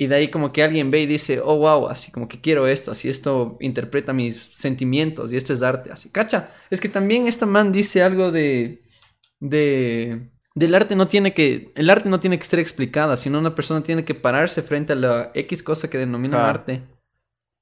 [0.00, 2.68] Y de ahí como que alguien ve y dice, oh, wow, así como que quiero
[2.68, 6.08] esto, así esto interpreta mis sentimientos y esto es arte, así.
[6.10, 8.80] Cacha, es que también esta man dice algo de
[9.40, 13.54] de del arte no tiene que el arte no tiene que ser explicada, sino una
[13.56, 16.50] persona tiene que pararse frente a la X cosa que denominan Ah.
[16.50, 16.82] arte.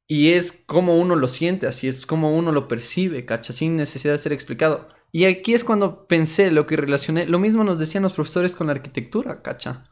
[0.08, 4.12] Y es como uno lo siente, así es como uno lo percibe, cacha, sin necesidad
[4.14, 4.88] de ser explicado.
[5.10, 8.66] Y aquí es cuando pensé lo que relacioné, lo mismo nos decían los profesores con
[8.68, 9.88] la arquitectura, cacha.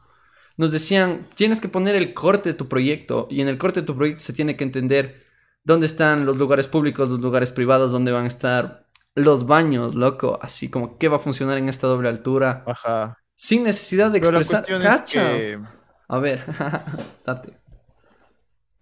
[0.57, 3.85] Nos decían, tienes que poner el corte de tu proyecto y en el corte de
[3.87, 5.23] tu proyecto se tiene que entender
[5.63, 10.39] dónde están los lugares públicos, los lugares privados, dónde van a estar los baños, loco,
[10.41, 13.17] así como qué va a funcionar en esta doble altura, Ajá.
[13.35, 14.65] sin necesidad de Pero la expresar.
[14.65, 15.35] cuestión Cacha.
[15.37, 15.59] es que...
[16.07, 16.43] A ver,
[17.25, 17.57] date.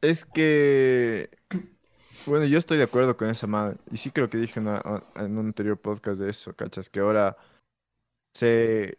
[0.01, 1.29] Es que,
[2.25, 3.79] bueno, yo estoy de acuerdo con esa man.
[3.91, 6.89] Y sí creo que dije en, una- en un anterior podcast de eso, ¿cachas?
[6.89, 7.37] Que ahora
[8.33, 8.97] se,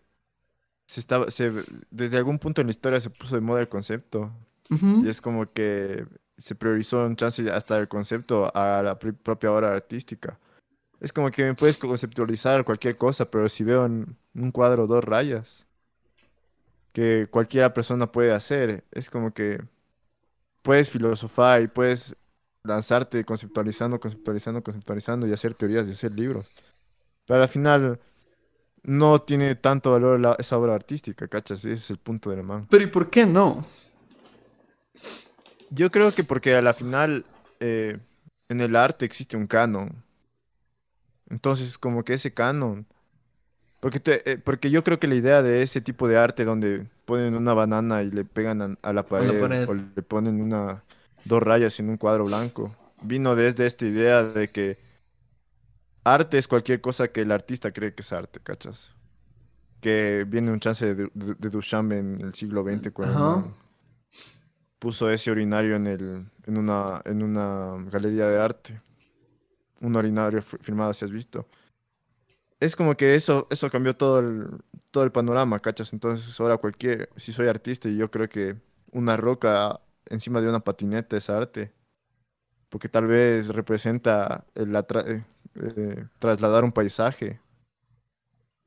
[0.94, 1.50] se estaba, se,
[1.90, 4.30] desde algún punto en la historia se puso de moda el concepto.
[4.70, 5.04] Ujú.
[5.04, 6.06] Y es como que
[6.38, 10.38] se priorizó un chance hasta el concepto a la propia obra artística.
[11.00, 15.02] Es como que me puedes conceptualizar cualquier cosa, pero si veo en un cuadro dos
[15.02, 15.66] rayas
[16.92, 19.60] que cualquiera persona puede hacer, es como que
[20.62, 22.16] puedes filosofar y puedes
[22.62, 26.46] lanzarte conceptualizando, conceptualizando, conceptualizando y hacer teorías y hacer libros.
[27.26, 28.00] Pero al final
[28.84, 31.60] no tiene tanto valor la- esa obra artística, ¿cachas?
[31.60, 32.66] Ese es el punto de la man.
[32.70, 33.64] Pero ¿y por qué no?
[35.70, 37.24] Yo creo que porque a la final
[37.60, 37.98] eh,
[38.48, 40.04] en el arte existe un canon.
[41.30, 42.86] Entonces, como que ese canon.
[43.80, 46.86] Porque, te- eh, porque yo creo que la idea de ese tipo de arte donde
[47.04, 49.68] ponen una banana y le pegan a, a la pared, pared.
[49.68, 50.84] o le ponen una,
[51.24, 54.78] dos rayas en un cuadro blanco, vino desde esta idea de que
[56.04, 58.96] arte es cualquier cosa que el artista cree que es arte, ¿cachas?
[59.80, 63.54] Que viene un chance de, de, de Duchamp en el siglo XX cuando Ajá.
[64.78, 68.80] puso ese urinario en, el, en, una, en una galería de arte.
[69.82, 71.46] Un urinario fi- firmado, si has visto.
[72.60, 74.48] Es como que eso, eso cambió todo el,
[74.90, 75.92] todo el panorama, ¿cachas?
[75.92, 78.56] Entonces ahora cualquier, si soy artista y yo creo que
[78.92, 81.72] una roca encima de una patineta es arte.
[82.68, 85.24] Porque tal vez representa el atra-
[85.56, 87.40] eh, trasladar un paisaje.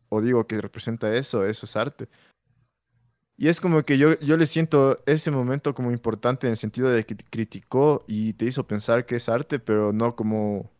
[0.10, 2.08] O digo que representa eso, eso es arte.
[3.39, 6.89] Y es como que yo, yo le siento ese momento como importante en el sentido
[6.89, 10.71] de que te criticó y te hizo pensar que es arte, pero no como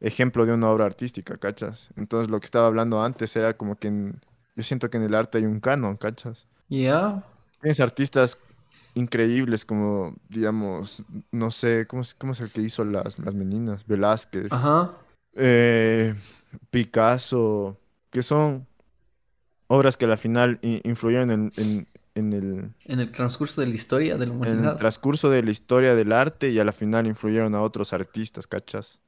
[0.00, 1.88] ejemplo de una obra artística, ¿cachas?
[1.96, 4.20] Entonces lo que estaba hablando antes era como que en-
[4.54, 6.46] yo siento que en el arte hay un canon, ¿cachas?
[6.68, 7.24] Ya.
[7.62, 8.38] Tienes artistas
[8.94, 13.86] increíbles como, digamos, no sé, ¿cómo, es- cómo es el que hizo las, las meninas?
[13.86, 14.92] Velázquez, Ajá.
[15.34, 16.14] Eh,
[16.70, 17.78] Picasso,
[18.10, 18.66] que son
[19.68, 23.74] obras que a la final influyeron en, en- en el, En el transcurso de la
[23.74, 24.78] historia de la en el humanidad.
[24.78, 28.98] transcurso de la historia del arte y a la final influyeron a otros artistas, ¿cachas?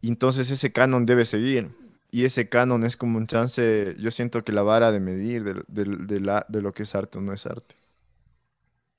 [0.00, 1.68] Y entonces ese canon debe seguir.
[2.10, 5.64] Y ese canon es como un chance, yo siento que la vara de medir del-
[5.68, 7.74] del- de, la- de lo que es arte o no es arte.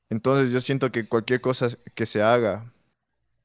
[0.09, 2.71] Entonces yo siento que cualquier cosa que se haga,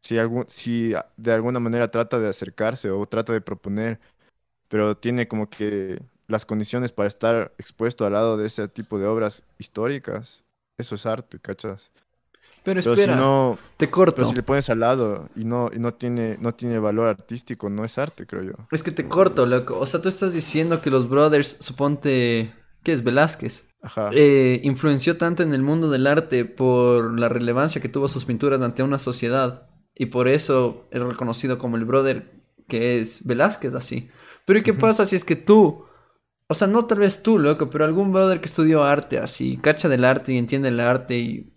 [0.06, 4.00] si, algún, si de alguna manera trata de acercarse o trata de proponer,
[4.68, 9.06] pero tiene como que las condiciones para estar expuesto al lado de ese tipo de
[9.06, 10.44] obras históricas,
[10.78, 11.90] eso es arte, ¿cachas?
[12.64, 14.16] Pero Pero si espera, no, te corto.
[14.16, 17.70] pero si le pones al lado y no, y no tiene, no tiene valor artístico,
[17.70, 18.54] no es arte, creo yo.
[18.70, 19.78] Es que te corto, loco.
[19.78, 23.04] O sea, tú estás diciendo que los brothers, suponte, ¿qué es?
[23.04, 23.64] Velázquez.
[23.82, 24.10] Ajá.
[24.10, 28.60] eh, influenció tanto en el mundo del arte por la relevancia que tuvo sus pinturas
[28.62, 29.68] ante una sociedad.
[29.96, 32.30] Y por eso es reconocido como el brother
[32.68, 34.10] que es Velázquez, así.
[34.44, 35.84] Pero ¿y qué pasa si es que tú,
[36.48, 39.88] o sea, no tal vez tú, loco, pero algún brother que estudió arte, así, cacha
[39.88, 41.52] del arte y entiende el arte y,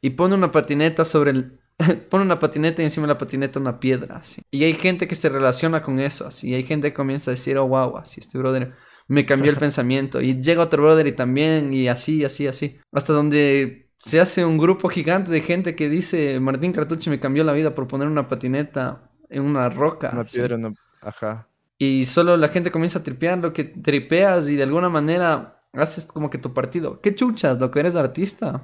[0.00, 1.60] y pone una patineta sobre el...
[2.10, 4.42] pone una patineta y encima de la patineta una piedra, así.
[4.50, 6.50] Y hay gente que se relaciona con eso, así.
[6.50, 8.74] Y hay gente que comienza a decir, oh, wow, así, este brother
[9.08, 10.20] me cambió el pensamiento.
[10.20, 12.78] Y llega otro brother y también, y así, así, así.
[12.92, 17.42] Hasta donde se hace un grupo gigante de gente que dice, Martín Cartucci me cambió
[17.42, 20.10] la vida por poner una patineta en una roca.
[20.12, 20.36] Una así".
[20.36, 20.74] piedra, una...
[21.00, 21.48] Ajá.
[21.78, 26.04] Y solo la gente comienza a tripear lo que tripeas y de alguna manera haces
[26.04, 27.00] como que tu partido.
[27.00, 28.62] ¿Qué chuchas, lo que eres artista?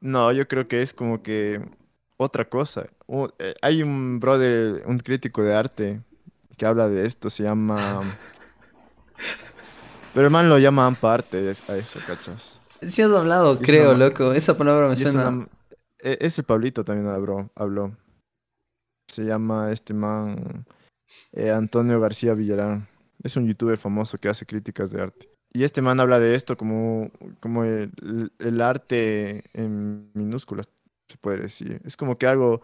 [0.00, 1.60] No, yo creo que es como que
[2.16, 2.86] otra cosa.
[3.38, 6.00] Eh, hay un brother, un crítico de arte
[6.56, 8.02] que habla de esto, se llama...
[10.14, 12.60] Pero el man lo llama amparte a eso, ¿cachas?
[12.82, 14.32] Si has hablado, es creo, una loco.
[14.32, 15.28] Esa palabra me es suena.
[15.28, 15.48] una-
[15.98, 17.96] e- ese Pablito también habló, habló.
[19.10, 20.66] Se llama este man
[21.32, 22.88] eh, Antonio García Villarán.
[23.22, 25.30] Es un youtuber famoso que hace críticas de arte.
[25.52, 27.10] Y este man habla de esto como,
[27.40, 27.90] como el,
[28.38, 30.68] el arte en minúsculas,
[31.08, 31.80] se puede decir.
[31.84, 32.62] Es como que algo...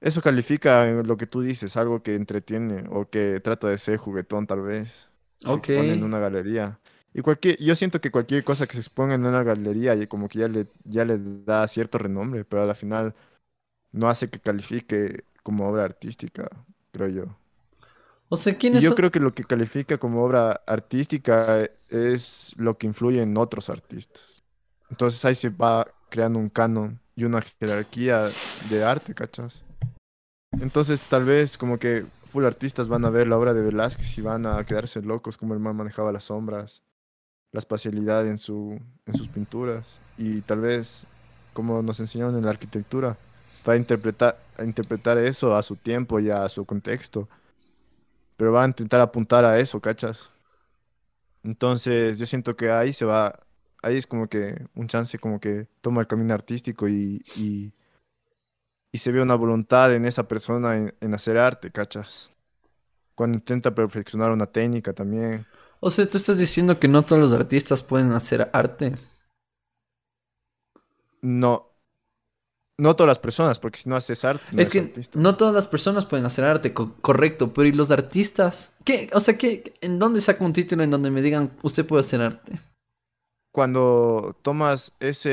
[0.00, 4.46] Eso califica lo que tú dices, algo que entretiene o que trata de ser juguetón
[4.46, 5.10] tal vez.
[5.38, 5.68] Se Ok.
[5.68, 6.78] expone en una galería.
[7.16, 10.28] Y cualquier, yo siento que cualquier cosa que se exponga en una galería y como
[10.28, 13.14] que ya le, ya le da cierto renombre, pero a la final
[13.90, 16.46] no hace que califique como obra artística,
[16.92, 17.24] creo yo.
[18.28, 22.76] O sea, Y ¿quiénes yo creo que lo que califica como obra artística es lo
[22.76, 24.44] que influye en otros artistas.
[24.90, 28.28] Entonces ahí se va creando un canon y una jerarquía
[28.68, 29.64] de arte, ¿cachas?
[30.60, 34.20] Entonces tal vez como que full artistas van a ver la obra de Velázquez y
[34.20, 36.82] van a quedarse locos como el man manejaba las sombras,
[37.56, 41.06] la espacialidad en, su, en sus pinturas y tal vez
[41.54, 43.16] como nos enseñaron en la arquitectura,
[43.66, 47.26] va a interpretar, interpretar eso a su tiempo y a su contexto
[48.36, 50.32] pero va a intentar apuntar a eso, ¿cachas?
[51.42, 53.38] Entonces, yo siento que ahí se va,
[53.82, 57.72] ahí es como que un chance como que toma el camino artístico y, y,
[58.98, 62.30] se ve una voluntad en esa persona en hacer arte, ¿cachas?
[63.14, 65.46] Cuando intenta perfeccionar una técnica también.
[65.80, 68.94] O sea, tú estás diciendo que no todos los artistas pueden hacer arte.
[71.22, 71.72] No,
[72.78, 75.18] no todas las personas, porque si no haces arte, no es que artista.
[75.18, 78.72] no todas las personas pueden hacer arte, co- correcto, pero ¿y los artistas?
[78.84, 79.10] ¿Qué?
[79.12, 79.74] O sea, ¿qué?
[79.80, 82.60] ¿en dónde saco un título en donde me digan, usted puede hacer arte?
[83.52, 85.30] Cuando tomas esa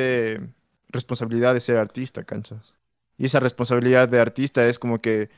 [0.89, 2.75] responsabilidad de ser artista, ¿cachas?
[3.17, 5.29] Y esa responsabilidad de artista es como que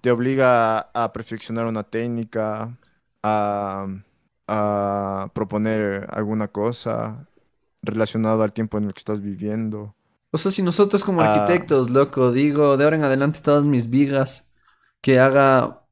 [0.00, 2.76] te obliga a perfeccionar una técnica,
[3.24, 3.86] a,
[4.48, 7.26] a proponer alguna cosa
[7.82, 9.94] relacionado al tiempo en el que estás viviendo.
[10.30, 11.32] O sea, si nosotros como Ah.
[11.32, 14.50] arquitectos, loco, digo, de ahora en adelante todas mis vigas
[15.00, 15.86] que haga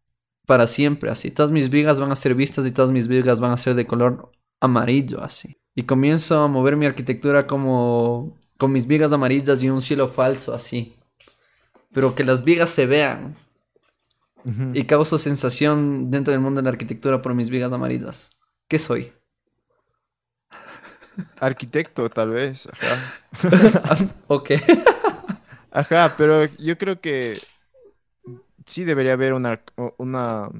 [0.47, 1.31] para siempre, así.
[1.31, 3.87] Todas mis vigas van a ser vistas y todas mis vigas van a ser de
[3.87, 5.57] color amarillo, así.
[5.75, 10.55] Y comienzo a mover mi arquitectura como con mis vigas amarillas y un cielo falso,
[10.55, 10.97] así.
[11.95, 13.37] Pero que las vigas se vean
[14.74, 18.31] Y causo sensación dentro del mundo de la arquitectura por mis vigas amarillas.
[18.68, 19.12] ¿Qué soy?
[21.38, 22.68] Arquitecto, tal vez.
[22.72, 23.98] Ajá.
[24.26, 24.50] ok.
[25.70, 27.40] Ajá, pero yo creo que
[28.66, 29.61] sí debería haber una,
[29.98, 30.50] una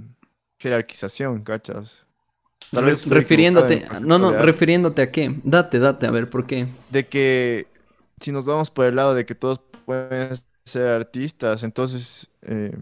[0.59, 2.07] jerarquización, ¿cachas?
[2.71, 5.35] Tal vez refiriéndote, no, no, refiriéndote a qué.
[5.43, 6.69] Date, date, a ver, ¿por qué?
[6.91, 7.67] de que
[8.21, 10.31] si nos vamos por el lado de que todos pueden
[10.65, 12.75] ser artistas, entonces, eh,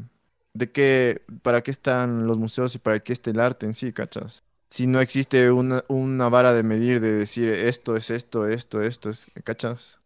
[0.54, 3.92] de qué, para qué están los museos y para qué está el arte en sí,
[3.92, 4.44] ¿cachas?
[4.68, 9.10] Si no existe una, una vara de medir, de decir esto es esto, esto, esto
[9.10, 9.98] es, ¿cachas?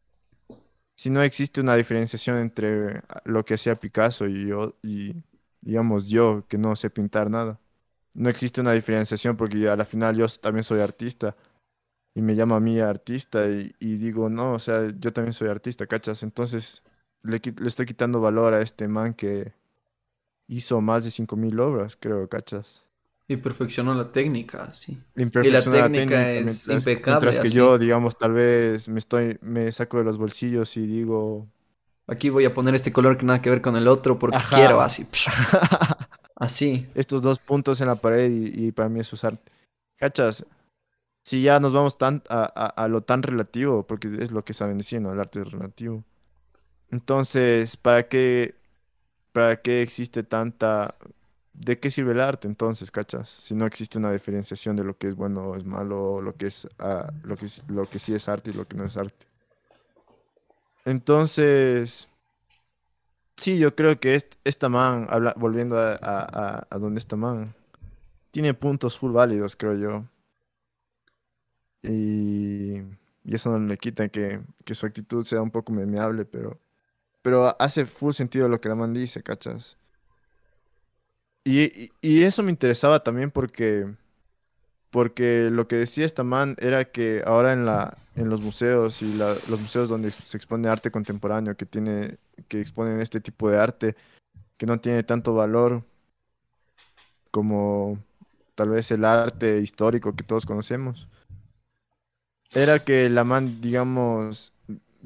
[0.96, 5.14] Si no existe una diferenciación entre lo que hacía Picasso y yo, y
[5.60, 7.60] digamos yo, que no sé pintar nada.
[8.14, 11.36] No existe una diferenciación porque a la final yo también soy artista
[12.14, 15.86] y me llamo a mí artista y, digo, no, o sea, yo también soy artista,
[15.86, 16.22] ¿cachas?
[16.22, 16.84] Entonces
[17.22, 19.52] le, le estoy quitando valor a este man que
[20.48, 22.84] hizo más de 5.000 obras, creo, ¿cachas?
[23.26, 24.98] Y perfeccionó la técnica, sí.
[25.16, 27.56] Imperfecciona la técnica técnica, es mientras, impecable, mientras que así.
[27.56, 31.46] yo, digamos, tal vez me estoy, me saco de los bolsillos y digo,
[32.06, 34.56] Aquí voy a poner este color que nada que ver con el otro porque Ajá.
[34.56, 35.06] quiero, así.
[36.36, 36.86] Así.
[36.94, 39.50] estos dos puntos en la pared y, y para mí es arte.
[39.96, 40.44] ¿Cachas?
[41.24, 44.54] Si ya nos vamos tan a, a- a lo tan relativo, porque es lo que
[44.54, 45.12] saben decir, ¿no?
[45.12, 46.04] El arte es relativo.
[46.90, 48.56] Entonces, ¿para qué,
[49.34, 50.96] para qué existe tanta...
[51.54, 53.28] ¿De qué sirve el arte entonces, cachas?
[53.30, 56.46] Si no existe una diferenciación de lo que es bueno o es malo, lo que
[56.48, 59.26] es, ah, lo que lo que sí es arte y lo que no es arte.
[60.86, 62.08] Entonces,
[63.36, 67.16] sí, yo creo que est- esta man, habla- volviendo a, a, a, a donde esta
[67.16, 67.54] man,
[68.32, 70.04] tiene puntos full válidos, creo yo.
[71.82, 72.78] Y,
[73.24, 76.58] y eso no le quita que, que su actitud sea un poco memeable, pero,
[77.24, 79.78] pero hace full sentido lo que la man dice, ¿cachas?
[81.42, 83.86] Y, y, eso me interesaba también porque,
[84.90, 89.14] porque lo que decía esta man era que ahora en la, en los museos y
[89.14, 93.96] los museos donde se expone arte contemporáneo, que tiene, que exponen este tipo de arte,
[94.58, 95.82] que no tiene tanto valor
[97.30, 97.98] como
[98.54, 101.08] tal vez el arte histórico que todos conocemos.
[102.52, 104.52] Era que la man, digamos,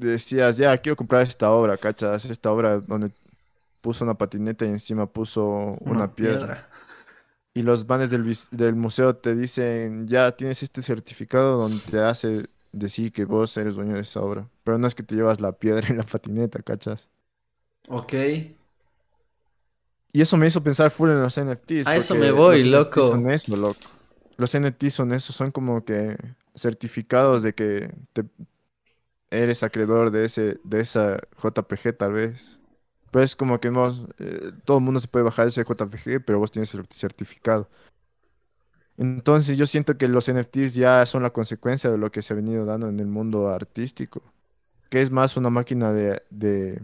[0.07, 2.25] decías, ya, quiero comprar esta obra, ¿cachas?
[2.25, 3.11] Esta obra donde
[3.81, 6.67] puso una patineta y encima puso una, piedra.
[7.53, 12.47] Y los manes del, del museo te dicen, ya tienes este certificado donde te hace
[12.71, 14.47] decir que vos eres dueño de esa obra.
[14.63, 17.09] Pero no es que te llevas la piedra en la patineta, ¿cachas?
[17.87, 18.13] Ok.
[20.11, 21.87] Y eso me hizo pensar full en los NFTs.
[21.87, 23.07] A eso me voy, los NFTs loco.
[23.07, 23.79] Son eso, loco.
[24.37, 26.17] Los NFTs son eso, son como que
[26.55, 28.23] certificados de que te
[29.31, 32.59] eres acreedor de ese, de esa JPG tal vez.
[33.11, 36.39] Pero es como que vos, eh, todo el mundo se puede bajar ese JPG, pero
[36.39, 37.67] vos tienes el certificado.
[38.97, 42.35] Entonces yo siento que los NFTs ya son la consecuencia de lo que se ha
[42.35, 44.21] venido dando en el mundo artístico,
[44.89, 46.81] que es más una máquina de, de,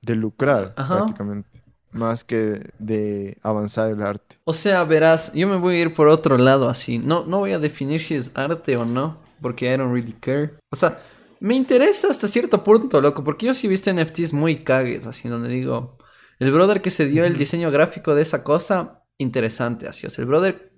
[0.00, 0.96] de lucrar Ajá.
[0.96, 4.38] prácticamente, más que de avanzar el arte.
[4.44, 6.98] O sea, verás, yo me voy a ir por otro lado así.
[6.98, 10.54] No, no voy a definir si es arte o no, porque I don't really care.
[10.72, 10.98] O sea,
[11.40, 15.28] me interesa hasta cierto punto, loco, porque yo sí he visto NFTs muy cagues, así,
[15.28, 15.98] donde digo,
[16.38, 20.06] el brother que se dio el diseño gráfico de esa cosa, interesante, así.
[20.06, 20.70] O sea, el brother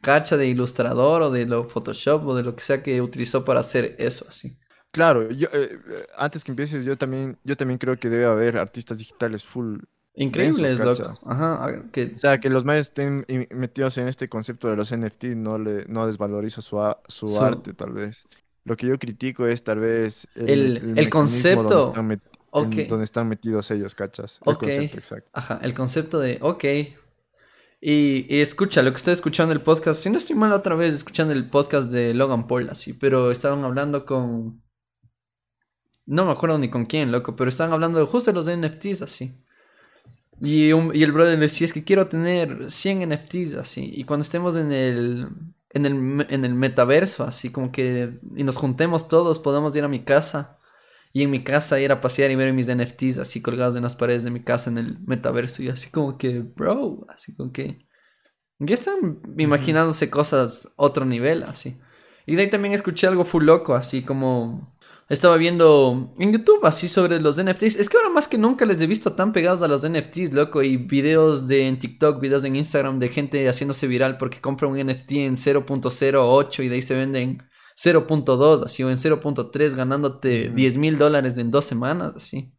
[0.00, 3.60] cacha de ilustrador o de lo Photoshop o de lo que sea que utilizó para
[3.60, 4.58] hacer eso, así.
[4.90, 8.58] Claro, yo, eh, eh, antes que empieces, yo también, yo también creo que debe haber
[8.58, 9.78] artistas digitales full.
[10.14, 11.14] Increíbles, loco.
[11.24, 15.34] Ajá, que O sea, que los mayas estén metidos en este concepto de los NFT
[15.34, 18.26] no le no desvaloriza su, a- su Su- arte, tal vez.
[18.64, 21.92] Lo que yo critico es tal vez El- el, concepto.
[21.94, 22.20] donde
[22.54, 24.38] están, donde metidos ellos, ¿cachas?
[24.46, 25.30] El concepto, exacto.
[25.34, 26.64] Ajá, el concepto de, ok.
[27.84, 30.94] Y, y escucha, lo que estoy escuchando el podcast, si no estoy mal otra vez
[30.94, 34.62] escuchando el podcast de Logan Paul, así, pero estaban hablando con...
[36.06, 39.02] No me acuerdo ni con quién, loco, pero estaban hablando de justo de los NFTs,
[39.02, 39.34] así.
[40.40, 43.90] Y, un- y el brother le decía, es que quiero tener 100 NFTs, así.
[43.94, 45.28] Y cuando estemos en el,
[45.74, 48.18] en el, en el metaverso, así como que...
[48.36, 50.58] Y nos juntemos todos, podamos ir a mi casa.
[51.12, 53.96] Y en mi casa ir a pasear y ver mis NFTs así colgados en las
[53.96, 55.62] paredes de mi casa en el metaverso.
[55.62, 57.86] Y así como que, bro, así como que...
[58.58, 61.80] Ya están imaginándose cosas otro nivel, así.
[62.26, 64.71] Y de ahí también escuché algo full loco, así como...
[65.12, 67.76] Estaba viendo en YouTube así sobre los NFTs.
[67.76, 70.62] Es que ahora más que nunca les he visto tan pegados a los NFTs, loco.
[70.62, 74.78] Y videos de en TikTok, videos en Instagram de gente haciéndose viral porque compra un
[74.78, 77.42] NFT en 0.08 y de ahí se venden
[77.76, 80.56] 0.2, así, o en 0.3, ganándote Ujú.
[80.56, 82.54] 10 mil dólares en dos semanas, así.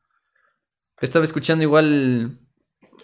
[1.01, 2.39] Estaba escuchando igual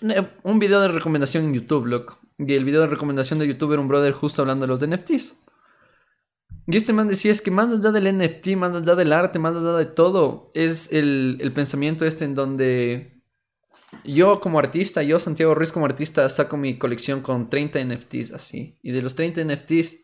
[0.03, 2.19] eh, un video de recomendación en YouTube, loco.
[2.37, 5.39] Y el video de recomendación de YouTube era un brother justo hablando de los NFTs.
[6.71, 9.55] Y este man decía es que más allá del NFT, más allá del arte, más
[9.55, 13.23] allá de todo, es el, pensamiento este en donde
[14.03, 18.77] yo como artista, yo Santiago Ruiz como artista, saco mi colección con 30 NFTs así.
[18.83, 20.03] Y de los 30 NFTs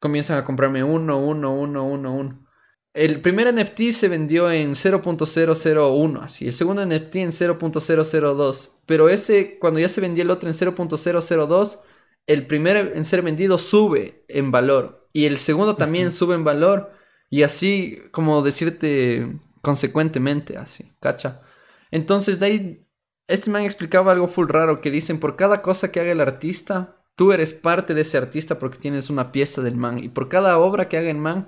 [0.00, 2.48] comienzan a comprarme uno, uno, uno, uno, uno.
[2.94, 6.48] el primer NFT se vendió en 0.001, así.
[6.48, 8.70] El segundo NFT en 0.002.
[8.86, 11.78] Pero ese, cuando ya se vendía el otro en 0.002,
[12.26, 15.01] el primero en ser vendido sube en valor.
[15.12, 16.92] Y el segundo también sube en valor.
[17.30, 21.42] Y así, como decirte consecuentemente, así, ¿cacha?
[21.90, 22.86] Entonces, de ahí,
[23.28, 26.96] este man explicaba algo full raro que dicen, por cada cosa que haga el artista,
[27.16, 29.98] tú eres parte de ese artista porque tienes una pieza del man.
[29.98, 31.46] Y por cada obra que haga el man,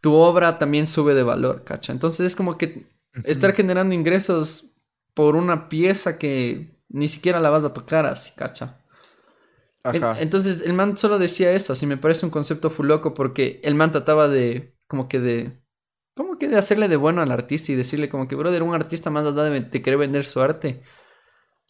[0.00, 1.92] tu obra también sube de valor, ¿cacha?
[1.92, 2.88] Entonces es como que
[3.24, 4.74] estar generando ingresos
[5.14, 8.79] por una pieza que ni siquiera la vas a tocar así, ¿cacha?
[9.82, 10.20] Ajá.
[10.20, 13.74] entonces el man solo decía eso, así me parece un concepto full loco porque el
[13.74, 15.62] man trataba de, como que de,
[16.14, 19.08] como que de hacerle de bueno al artista y decirle como que, brother, un artista
[19.10, 20.82] más allá de, de querer vender su arte,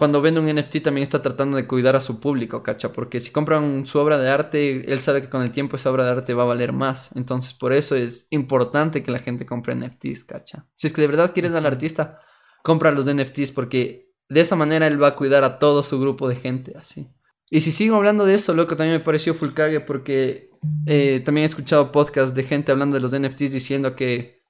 [0.01, 2.91] cuando vende un NFT también está tratando de cuidar a su público, ¿cacha?
[2.91, 6.05] Porque si compran su obra de arte, él sabe que con el tiempo esa obra
[6.05, 7.15] de arte va a valer más.
[7.17, 10.67] Entonces, por eso es importante que la gente compre NFTs, ¿cacha?
[10.75, 12.19] Si es que de verdad quieres al artista,
[12.63, 16.31] compra los NFTs porque de esa manera él va a cuidar a todo su grupo
[16.31, 17.13] de gente, así.
[17.51, 20.51] Y si sigo hablando de eso, loco, también me pareció full cague porque
[20.87, 24.41] eh, también he escuchado podcasts de gente hablando de los NFTs diciendo que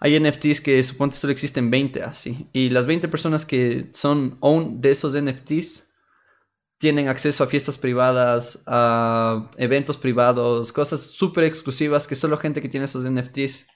[0.00, 2.48] hay NFTs que suponte solo existen 20 así.
[2.52, 5.88] Y las 20 personas que son own de esos NFTs
[6.78, 12.68] tienen acceso a fiestas privadas, a eventos privados, cosas súper exclusivas que solo gente que
[12.68, 13.66] tiene esos NFTs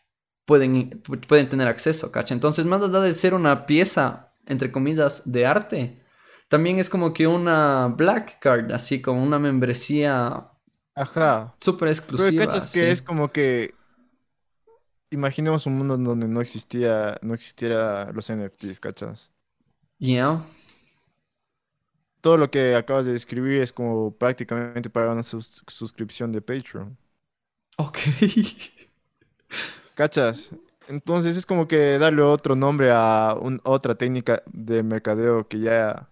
[0.44, 2.34] pueden, pueden tener acceso, ¿cacha?
[2.34, 6.01] Entonces, más allá de ser una pieza, entre comillas, de arte,
[6.52, 10.50] también es como que una black card, así como una membresía.
[10.94, 11.56] Ajá.
[11.58, 12.28] Súper exclusiva.
[12.28, 13.74] Pero cachas que es como que
[15.08, 19.30] imaginemos un mundo donde no existía, no existiera los NFTs, ¿cachas?
[19.96, 20.44] Yeah.
[22.20, 26.98] Todo lo que acabas de describir es como prácticamente para una suscripción de Patreon.
[27.78, 27.98] Ok.
[29.94, 30.50] ¿Cachas?
[30.86, 36.10] Entonces es como que darle otro nombre a otra técnica de mercadeo que ya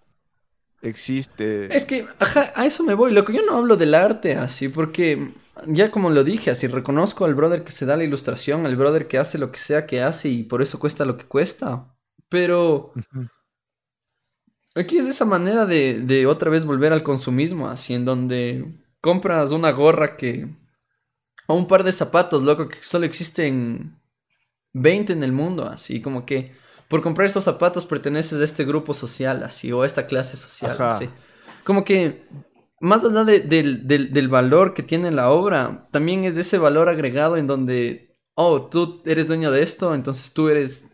[0.83, 1.75] existe.
[1.75, 3.13] Es que, ajá, a eso me voy.
[3.13, 5.33] Lo que yo no hablo del arte así, porque
[5.67, 9.07] ya como lo dije, así reconozco al brother que se da la ilustración, al brother
[9.07, 11.95] que hace lo que sea que hace y por eso cuesta lo que cuesta.
[12.29, 12.93] Pero
[14.75, 19.53] aquí es esa manera de, de otra vez volver al consumismo, así en donde compras
[19.53, 20.49] una gorra que...
[21.47, 24.01] o un par de zapatos, loco, que solo existen
[24.73, 26.53] 20 en el mundo, así como que
[26.91, 30.75] por comprar estos zapatos perteneces a este grupo social, así, o a esta clase social,
[30.81, 31.09] así.
[31.63, 32.27] Como que
[32.81, 37.47] más allá del, valor que tiene la obra, también es de ese valor agregado en
[37.47, 40.89] donde, oh, tú eres dueño de esto, entonces tú eres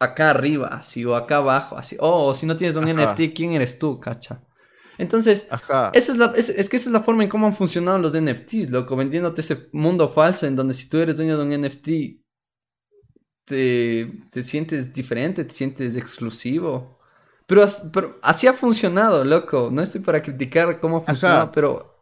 [0.00, 1.96] acá arriba, así, o acá abajo, así.
[2.00, 4.42] Oh, si no tienes un NFT, ¿quién eres tú, cacha?
[4.98, 5.46] Entonces,
[5.92, 8.70] Esa es, la, es, que esa es la forma en cómo han funcionado los NFTs,
[8.70, 11.88] loco, vendiéndote ese mundo falso en donde si tú eres dueño de un NFT,
[13.48, 16.98] te, te sientes diferente, te sientes exclusivo.
[17.46, 17.64] Pero,
[18.20, 19.70] así ha funcionado, loco.
[19.72, 21.94] No estoy para criticar cómo ha funcionado, pero.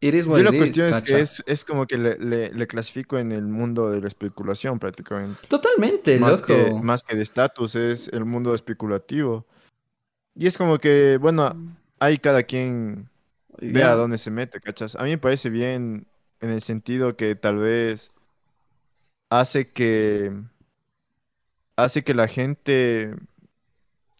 [0.00, 4.06] Yo la cuestión es que es, como que le, clasifico en el mundo de la
[4.06, 5.40] especulación prácticamente.
[5.48, 6.46] Totalmente, más loco.
[6.46, 9.46] Que, más que de estatus, es el mundo especulativo.
[10.34, 11.56] Y es como que, bueno,
[11.98, 13.08] ahí cada quien
[13.58, 14.94] vea a dónde se mete, ¿cachas?
[14.94, 16.06] A mí me parece bien
[16.40, 18.12] en el sentido que tal vez
[19.40, 20.32] hace que
[21.76, 23.14] hace que la gente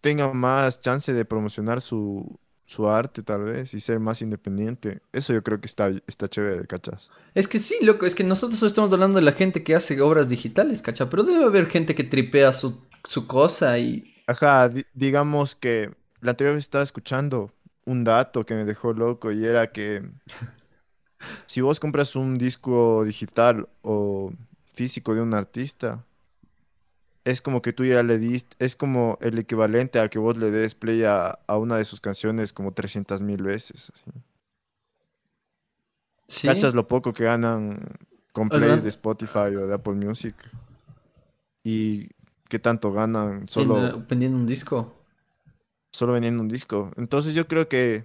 [0.01, 2.39] tenga más chance de promocionar su,
[2.87, 5.01] arte, tal vez, y ser más independiente.
[5.13, 7.09] Eso yo creo que está, está chévere, ¿cachas?
[7.35, 10.29] Es que sí, loco, es que nosotros estamos hablando de la gente que hace obras
[10.29, 11.09] digitales, ¿cachas?
[11.09, 12.83] Pero debe haber gente que tripea su,
[13.27, 14.13] cosa y...
[14.27, 17.53] Ajá, digamos que la anterior vez estaba escuchando
[17.85, 20.03] un dato que me dejó loco y era que
[21.47, 24.33] si vos compras un disco digital o
[24.75, 26.05] físico de un artista,
[27.25, 30.51] es como que tú ya le diste, es como el equivalente a que vos le
[30.51, 33.93] des play a, una de sus canciones como 300 mil veces.
[36.43, 37.81] ¿Cachas lo poco que ganan
[38.33, 40.35] con plays de Spotify o de Apple Music?
[41.63, 42.09] ¿Y
[42.49, 44.05] qué tanto ganan solo...
[44.07, 44.95] vendiendo un disco.
[45.93, 46.91] Solo vendiendo un disco.
[46.97, 48.05] Entonces yo creo que,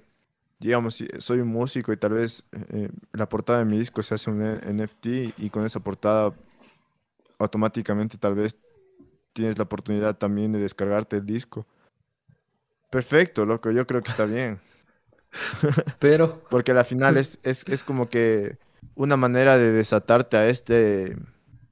[0.60, 4.30] digamos, soy un músico y tal vez eh, la portada de mi disco se hace
[4.30, 6.34] un NFT y con esa portada
[7.40, 8.60] automáticamente tal vez
[9.34, 11.66] tienes la oportunidad también de descargarte el disco.
[12.90, 14.60] Perfecto, loco, yo creo que está bien.
[16.00, 16.44] Pero.
[16.50, 18.58] Porque al final es, es, como que
[18.96, 21.16] una manera de desatarte a este.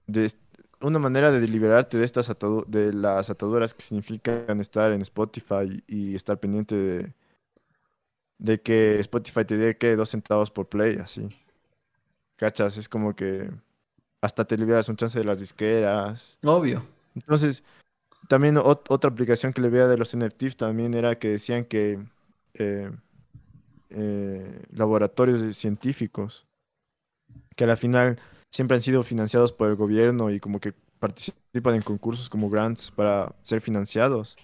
[0.05, 0.31] De,
[0.79, 2.31] una manera de liberarte de estas
[2.67, 7.13] de las ataduras que significan estar en Spotify y estar pendiente de,
[8.37, 11.29] de que Spotify te dé que dos centavos por play, así.
[12.35, 12.77] ¿Cachas?
[12.77, 13.49] Es como que
[14.27, 16.39] hasta te liberas un chance de las disqueras.
[16.43, 16.81] Obvio.
[17.15, 17.63] Entonces,
[18.29, 21.99] también ot- otra aplicación que le veía de los NFTs también era que decían que
[22.55, 22.91] eh,
[23.89, 26.47] eh, laboratorios científicos,
[27.55, 28.19] que a la final
[28.51, 32.91] siempre han sido financiados por el gobierno y como que participan en concursos como grants
[32.91, 34.39] para ser financiados.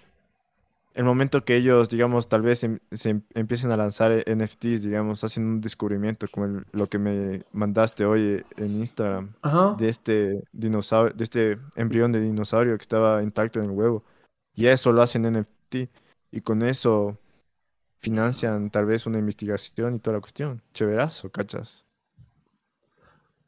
[0.93, 4.83] El momento que ellos, digamos, tal vez em- se em- empiecen a lanzar eh, NFTs,
[4.83, 9.75] digamos, hacen un descubrimiento como el- lo que me mandaste hoy eh, en Instagram Ajá.
[9.77, 14.03] de este dinosaurio, de este embrión de dinosaurio que estaba intacto en el huevo.
[14.55, 15.89] Y eso lo hacen NFT.
[16.31, 17.17] Y con eso
[17.97, 20.61] financian tal vez una investigación y toda la cuestión.
[20.73, 21.85] Chéverazo, ¿cachas?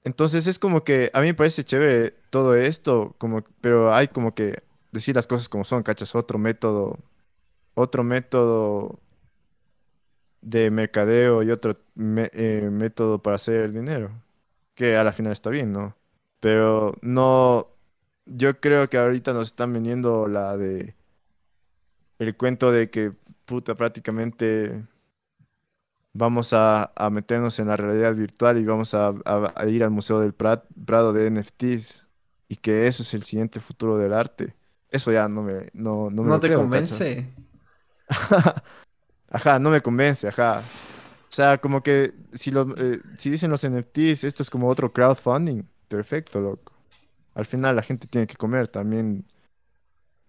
[0.03, 4.33] Entonces es como que a mí me parece chévere todo esto, como, pero hay como
[4.35, 6.13] que decir las cosas como son, ¿cachas?
[6.15, 6.99] Otro método,
[7.76, 8.99] otro método
[10.41, 14.11] de mercadeo y otro me- eh, método para hacer dinero,
[14.76, 15.95] que a la final está bien, ¿no?
[16.39, 17.67] Pero no,
[18.26, 20.95] yo creo que ahorita nos están vendiendo la de
[22.19, 23.11] el cuento de que,
[23.45, 24.84] puta, prácticamente
[26.13, 29.91] vamos a, a meternos en la realidad virtual y vamos a, a- a ir al
[29.91, 32.07] Museo del Prat- Prado de NFTs
[32.47, 34.55] y que eso es el siguiente futuro del arte.
[34.89, 36.93] Eso ya no me, no, no me ¿No lo te creo, convence?
[36.95, 37.44] ¿cachas?
[39.30, 40.60] Ajá, no me convence, ajá.
[40.60, 44.93] O sea, como que si, los, eh, si dicen los NFTs, esto es como otro
[44.93, 45.64] crowdfunding.
[45.88, 46.74] Perfecto, loco.
[47.34, 49.26] Al final la gente tiene que comer también.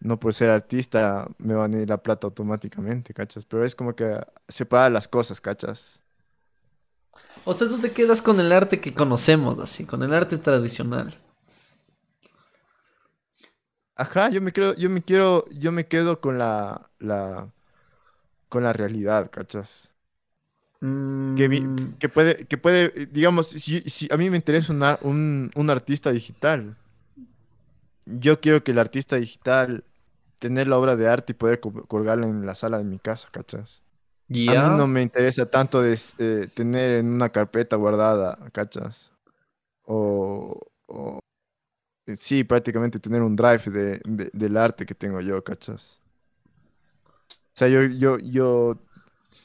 [0.01, 3.45] No por ser artista me van a ir la plata automáticamente, ¿cachas?
[3.45, 6.03] Pero es como que separar las cosas, ¿cachas?
[7.45, 11.17] O sea, tú te quedas con el arte que conocemos, así, con el arte tradicional.
[13.95, 17.51] Ajá, yo me quiero, yo me quiero, yo me quedo con la, la,
[18.49, 19.95] con la realidad, ¿cachas?
[21.35, 24.73] Que, vi- Mm, que puede, que puede, eh, digamos, si, si a mí me interesa
[24.73, 26.77] un, ar- un, un artista digital,
[28.05, 29.85] yo quiero que el artista digital
[30.39, 33.29] tener la obra de arte y poder co- colgarla en la sala de mi casa,
[33.33, 33.83] ¿cachas?
[34.47, 39.13] A mí no me interesa tanto de, eh, tener en una carpeta guardada, ¿cachas?
[39.85, 41.21] O, o,
[42.07, 46.01] eh, sí, prácticamente tener un drive de, de- del arte que tengo yo, ¿cachas?
[47.57, 48.77] O sea, yo, yo, yo,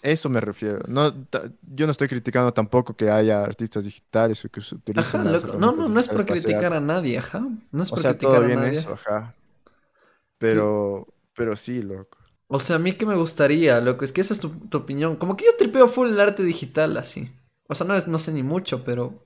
[0.01, 0.79] eso me refiero.
[0.87, 1.13] No,
[1.61, 5.43] yo no estoy criticando tampoco que haya artistas digitales o que se utilicen Ajá, las
[5.43, 5.57] loco.
[5.57, 7.45] No, no, no es por criticar a nadie, ajá.
[7.71, 8.71] No es O por sea, criticar todo a bien nadie.
[8.79, 9.35] eso, ajá.
[10.37, 11.05] Pero,
[11.35, 12.17] pero sí, loco.
[12.47, 15.15] O sea, a mí que me gustaría, loco, es que esa es tu, tu opinión.
[15.15, 17.31] Como que yo tripeo full el arte digital, así.
[17.67, 19.25] O sea, no, es, no sé ni mucho, pero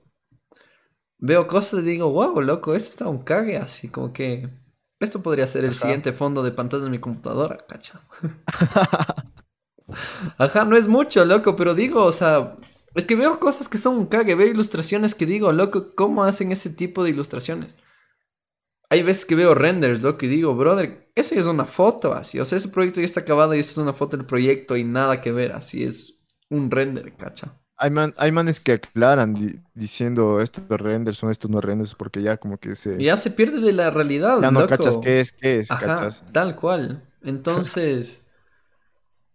[1.18, 4.48] veo cosas y digo, wow, loco, esto está un cague, así como que
[5.00, 5.80] esto podría ser el Ajá.
[5.80, 8.02] siguiente fondo de pantalla de mi computadora, cacha.
[10.38, 12.56] Ajá, no es mucho, loco, pero digo, o sea,
[12.94, 16.50] es que veo cosas que son un cague, veo ilustraciones que digo, loco, ¿cómo hacen
[16.50, 17.76] ese tipo de ilustraciones?
[18.88, 22.40] Hay veces que veo renders, loco, y digo, brother, eso ya es una foto, así.
[22.40, 24.84] O sea, ese proyecto ya está acabado y eso es una foto del proyecto y
[24.84, 27.60] nada que ver, así es un render, cacha.
[27.78, 32.22] Hay, man- hay manes que aclaran di- diciendo estos renders son estos no renders porque
[32.22, 32.96] ya como que se...
[32.98, 34.66] Ya se pierde de la realidad, Ya no loco.
[34.66, 36.24] cachas qué es, qué es, Ajá, cachas.
[36.32, 37.02] tal cual.
[37.22, 38.22] Entonces,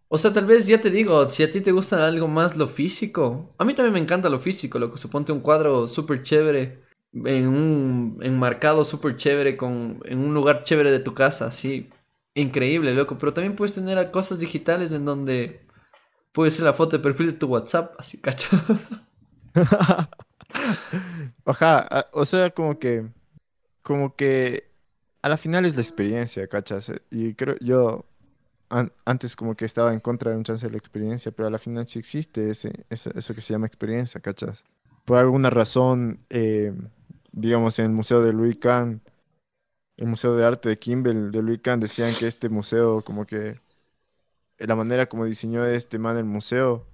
[0.08, 2.68] o sea, tal vez ya te digo, si a ti te gusta algo más lo
[2.68, 4.98] físico, a mí también me encanta lo físico, loco.
[4.98, 6.80] Suponte un cuadro súper chévere,
[7.14, 11.88] en un enmarcado súper chévere, con, en un lugar chévere de tu casa, así.
[12.34, 13.16] Increíble, loco.
[13.18, 15.62] Pero también puedes tener cosas digitales en donde
[16.32, 18.48] puede ser la foto de perfil de tu WhatsApp, así, cacho.
[21.44, 23.06] Ajá, o sea, como que,
[23.82, 24.70] como que
[25.22, 26.90] a la final es la experiencia, ¿cachas?
[26.90, 28.06] Eh, Y creo, yo
[28.70, 31.52] an- antes como que estaba en contra de un chance de la experiencia, pero a
[31.52, 34.64] la final sí existe ese, eso que se llama experiencia, ¿cachas?
[35.06, 36.74] Por alguna razón, eh,
[37.32, 39.02] digamos, en el Museo de Louis Kahn,
[39.96, 43.58] el Museo de Arte de Kimball de Louis Kahn decían que este museo, como que
[44.58, 46.86] la manera como diseñó este man el museo,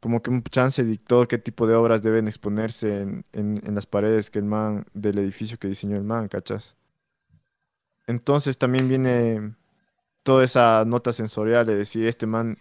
[0.00, 3.86] como que un chance dictó qué tipo de obras deben exponerse en, en- en las
[3.86, 6.76] paredes que el man, del edificio que diseñó el man, ¿cachas?
[8.06, 9.54] Entonces también viene
[10.24, 12.58] toda esa nota sensorial de decir, este man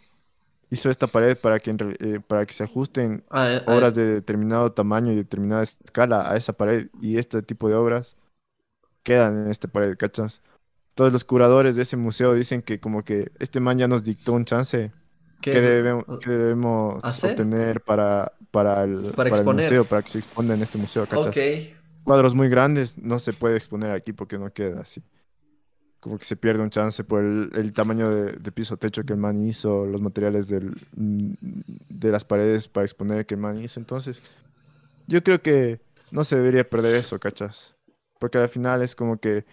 [0.72, 4.74] hizo esta pared para que, eh, para que se ajusten Ah, ah, obras de determinado
[4.74, 8.18] tamaño y determinada escala a esa pared y este tipo de obras
[9.04, 10.42] quedan en esta pared, ¿cachas?
[10.96, 14.34] Todos los curadores de ese museo dicen que como que este man ya nos dictó
[14.34, 14.92] un chance
[15.42, 17.32] ¿qué que debemos, que debemos ¿Hacer?
[17.32, 21.28] obtener para, para, el, Para el museo, para que se exponga en este museo, ¿cachas?
[21.28, 21.38] Ok.
[22.04, 25.02] Cuadros muy grandes no se puede exponer aquí porque no queda así.
[26.00, 29.14] Como que se pierde un chance por el, el tamaño de, de piso techo que
[29.14, 33.80] el man hizo, los materiales del, de las paredes para exponer que el man hizo.
[33.80, 34.22] Entonces,
[35.08, 35.80] yo creo que
[36.12, 37.76] no se debería perder eso, ¿cachas?
[38.20, 39.46] Porque al final es como que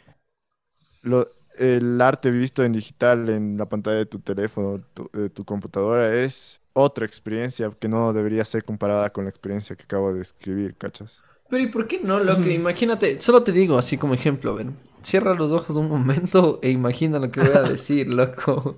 [1.03, 1.29] lo,
[1.59, 6.15] el arte visto en digital en la pantalla de tu teléfono, tu, de tu computadora,
[6.15, 10.77] es otra experiencia que no debería ser comparada con la experiencia que acabo de describir,
[10.77, 11.23] ¿cachas?
[11.51, 12.43] Pero ¿y por qué no, loco?
[12.43, 14.77] Imagínate, solo te digo así como ejemplo, ven.
[15.03, 18.77] Cierra los ojos un momento e imagina lo que voy a decir, loco.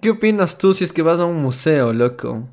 [0.00, 2.48] ¿Qué opinas tú si es que vas a un museo, loco?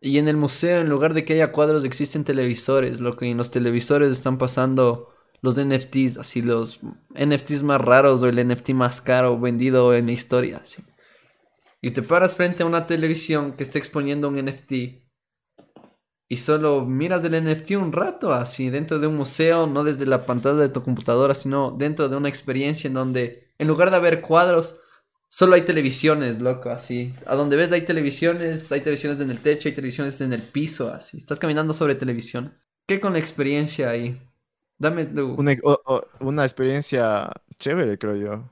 [0.00, 3.24] Y en el museo, en lugar de que haya cuadros, existen televisores, loco.
[3.24, 5.13] Y en los televisores están pasando
[5.44, 6.80] los NFTs, así los
[7.14, 10.62] NFTs más raros o el NFT más caro vendido en la historia.
[11.82, 14.72] Y te paras frente a una televisión que está exponiendo un NFT
[16.30, 20.24] y solo miras el NFT un rato, así dentro de un museo, no desde la
[20.24, 24.22] pantalla de tu computadora, sino dentro de una experiencia en donde, en lugar de haber
[24.22, 24.80] cuadros,
[25.28, 27.14] solo hay televisiones, loco, así.
[27.26, 30.90] A donde ves hay televisiones, hay televisiones en el techo, hay televisiones en el piso,
[30.90, 31.18] así.
[31.18, 32.70] Estás caminando sobre televisiones.
[32.88, 34.18] ¿Qué con la experiencia ahí?
[34.84, 35.34] Dame tu...
[35.34, 38.50] Una, o- o- una experiencia chévere, creo yo.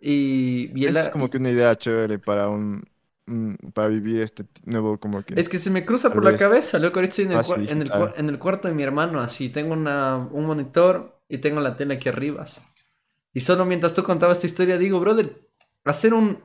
[0.00, 2.84] Y, es como que una idea chévere para un,
[3.74, 7.00] para vivir este nuevo como que Es que se me cruza por la cabeza, loco.
[7.00, 9.48] Ahorita estoy en el, fácil en, el, en cuarto de mi hermano, así.
[9.48, 12.60] Tengo una, un monitor y tengo la tele aquí arriba, así.
[13.32, 15.48] Y solo mientras tú contabas esta historia, digo, brother,
[15.84, 16.38] hacer un,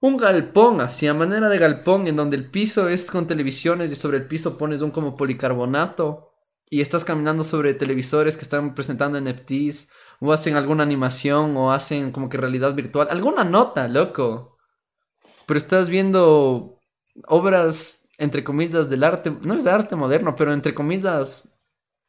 [0.00, 3.96] un galpón, así, a manera de galpón, en donde el piso es con televisiones y
[3.96, 6.31] sobre el piso pones un como policarbonato
[6.72, 12.12] y estás caminando sobre televisores que están presentando NFTs o hacen alguna animación o hacen
[12.12, 13.08] como que realidad virtual.
[13.10, 14.56] Alguna nota, loco.
[15.44, 16.80] Pero estás viendo
[17.28, 21.54] obras, entre comillas, del arte, no es de arte moderno, pero entre comillas,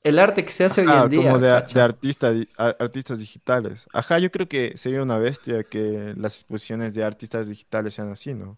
[0.02, 1.24] el arte que se hace hoy Ajá, en día.
[1.24, 3.86] como de, artistas digitales.
[3.92, 8.34] Ajá, yo creo que sería una bestia que las exposiciones de artistas digitales sean así,
[8.34, 8.58] ¿no?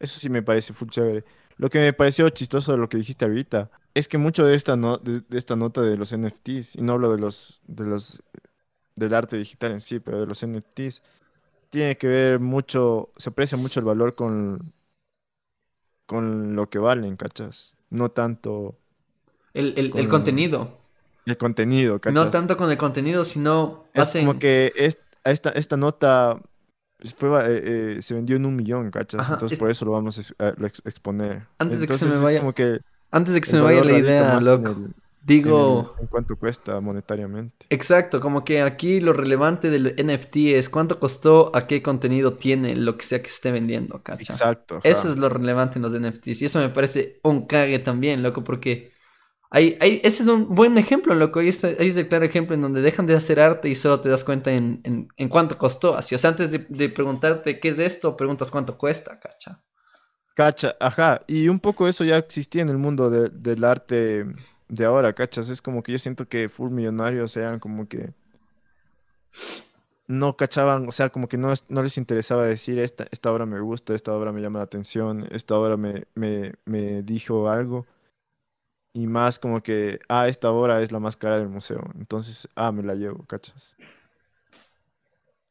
[0.00, 1.24] Eso sí me parece full chévere.
[1.58, 4.76] Lo que me pareció chistoso de lo que dijiste ahorita es que mucho de esta,
[4.76, 8.22] no- de, de esta nota de los NFTs, y no hablo de los, de los,
[8.96, 11.02] del arte digital en sí, pero de los NFTs,
[11.70, 14.72] tiene que ver mucho, se aprecia mucho el valor con,
[16.06, 17.74] con lo que valen, ¿cachas?
[17.90, 18.76] No tanto
[19.54, 20.78] El, el- el con- contenido.
[21.26, 22.24] el contenido, ¿cachas?
[22.24, 24.26] No tanto con el contenido, sino Es hacen...
[24.26, 26.40] como que es- esta, esta nota
[27.16, 29.20] fue, eh, eh, se vendió en un millón, ¿cachas?
[29.20, 31.46] Ajá, Entonces es- por eso lo vamos a ex- a lo ex- exponer.
[31.58, 32.80] Antes de que se Entonces me es vaya- como que
[33.10, 34.68] Antes de que se me vaya la idea, en loco.
[34.70, 34.94] el- en
[35.26, 35.94] Digo...
[35.96, 37.66] el- en cuánto cuesta monetariamente.
[37.70, 42.74] Exacto, como que aquí lo relevante del NFT es cuánto costó, a qué contenido tiene,
[42.76, 44.32] lo que sea que esté vendiendo, ¿cacha?
[44.32, 44.76] Exacto.
[44.76, 44.88] ajá.
[44.88, 46.42] Eso es lo relevante en los NFTs.
[46.42, 48.92] Y eso me parece un cague también, loco, porque
[49.50, 51.40] hay, hay, ese es un buen ejemplo, loco.
[51.40, 54.00] Ahí, está, ahí es el claro ejemplo en donde dejan de hacer arte y solo
[54.00, 55.94] te das cuenta en, en, en cuánto costó.
[55.96, 59.62] Así, o sea, antes de, de preguntarte qué es esto, preguntas cuánto cuesta, ¿cacha?
[60.38, 61.22] Cacha, ajá.
[61.26, 64.24] Y un poco eso ya existía en el mundo de- del arte
[64.68, 65.48] de ahora, ¿cachas?
[65.48, 68.12] Es como que yo siento que full millonarios eran como que
[70.06, 73.60] no cachaban, o sea, como que no, no les interesaba decir esta, esta obra me
[73.60, 77.86] gusta, esta obra me llama la atención, esta obra me, me, me dijo algo.
[78.92, 81.80] Y más como que, ah, esta obra es la más cara del museo.
[81.98, 83.76] Entonces, ah, me la llevo, ¿cachas?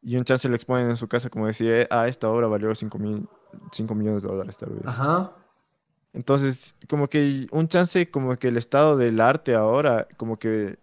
[0.02, 2.74] Y un chance le exponen en su casa como decir, eh, ah, esta obra valió
[2.76, 3.28] 5 mil,
[3.72, 4.86] 5 millones de dólares tal vez.
[4.86, 5.32] Ajá.
[6.14, 10.78] Entonces, como que un chance, como que el estado del arte ahora, como que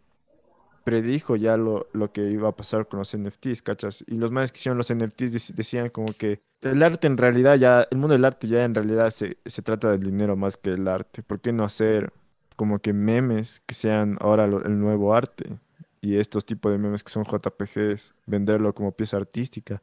[0.85, 4.05] predijo ya lo, lo que iba a pasar con los NFTs, ¿cachas?
[4.07, 7.57] Y los más que hicieron los NFTs dec- decían como que el arte en realidad
[7.57, 10.71] ya, el mundo del arte ya en realidad se, se trata del dinero más que
[10.71, 11.23] el arte.
[11.23, 12.12] ¿Por qué no hacer
[12.57, 15.59] como que memes que sean ahora lo- el nuevo arte?
[16.03, 19.81] Y estos tipos de memes que son JPGs, venderlo como pieza artística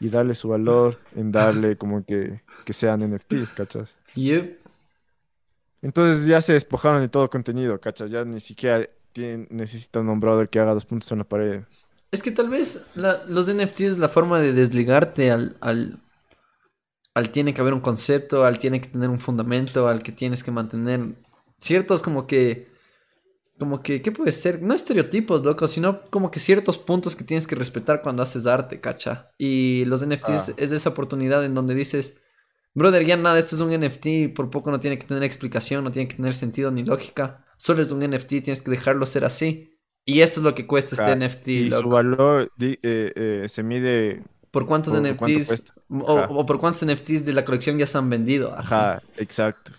[0.00, 3.98] y darle su valor en darle como que, que sean NFTs, ¿cachas?
[4.16, 4.62] Yep.
[5.82, 8.10] Entonces ya se despojaron de todo contenido, ¿cachas?
[8.10, 11.62] Ya ni siquiera tienen, necesitan un brother que haga dos puntos en la pared.
[12.12, 15.98] Es que tal vez la- los NFTs es la forma de desligarte al, al,
[17.14, 20.42] al tiene que haber un concepto, al tiene que tener un fundamento, al que tienes
[20.42, 21.14] que mantener
[21.60, 22.71] ciertos como que,
[23.62, 24.60] como que, ¿qué puede ser?
[24.60, 28.80] No estereotipos, loco, sino como que ciertos puntos que tienes que respetar cuando haces arte,
[28.80, 29.30] cacha.
[29.38, 30.54] Y los NFTs Ah.
[30.56, 32.18] es esa oportunidad en donde dices,
[32.74, 35.92] brother, ya nada, esto es un NFT, por poco no tiene que tener explicación, no
[35.92, 37.44] tiene que tener sentido ni lógica.
[37.56, 39.68] Solo es un NFT, tienes que dejarlo ser así.
[40.04, 41.90] Y esto es lo que cuesta este Ja, NFT, y su loco.
[41.90, 45.72] valor di- eh, eh, se mide, ¿Por cuántos por- NFTs?
[45.88, 48.52] O, por cuántos NFTs de la colección ya se han vendido.
[48.54, 48.74] así.
[48.74, 49.70] ajá, exacto.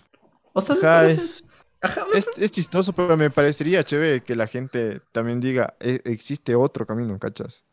[0.53, 1.45] O sea, me Ajá, parece- es,
[1.83, 6.01] ajá, me es, es chistoso, pero me parecería chévere que la gente también diga, "E-
[6.05, 7.65] existe otro camino, ¿cachas?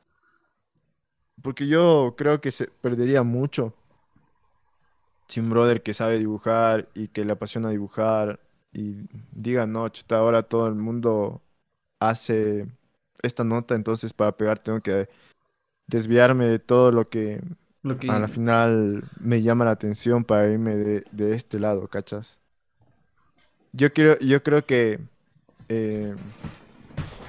[1.42, 3.74] Porque yo creo que se perdería mucho
[5.28, 8.40] si un brother que sabe dibujar y que le apasiona dibujar
[8.72, 8.96] y
[9.32, 11.42] diga, no, chuta, ahora todo el mundo
[12.00, 12.68] hace
[13.22, 15.08] esta nota, entonces para pegar tengo que
[15.88, 17.42] desviarme de todo lo que
[17.82, 18.08] Lo que...
[18.08, 22.39] a la final me llama la atención para irme de, de este lado, ¿cachas?
[23.72, 24.98] Yo creo, yo creo que
[25.68, 26.14] eh,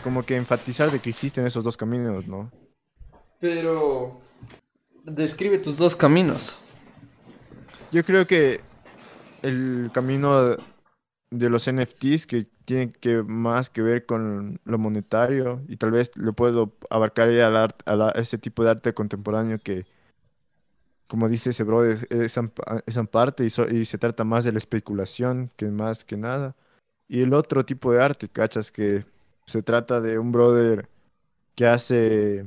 [0.03, 2.51] como que enfatizar de que existen esos dos caminos, ¿no?
[3.39, 4.19] Pero...
[5.03, 6.59] Describe tus dos caminos.
[7.91, 8.61] Yo creo que
[9.41, 10.57] el camino
[11.31, 16.11] de los NFTs que tiene que más que ver con lo monetario y tal vez
[16.17, 19.85] lo puedo abarcar ya al art- a, la- ese tipo de arte contemporáneo que,
[21.12, 22.39] como dice ese bro, es, es
[23.12, 26.55] parte y, se trata más de la especulación que más que nada.
[27.09, 28.72] Y el otro tipo de arte, ¿cachas?
[28.72, 29.05] Que
[29.45, 30.88] se trata de un brother
[31.55, 32.45] que hace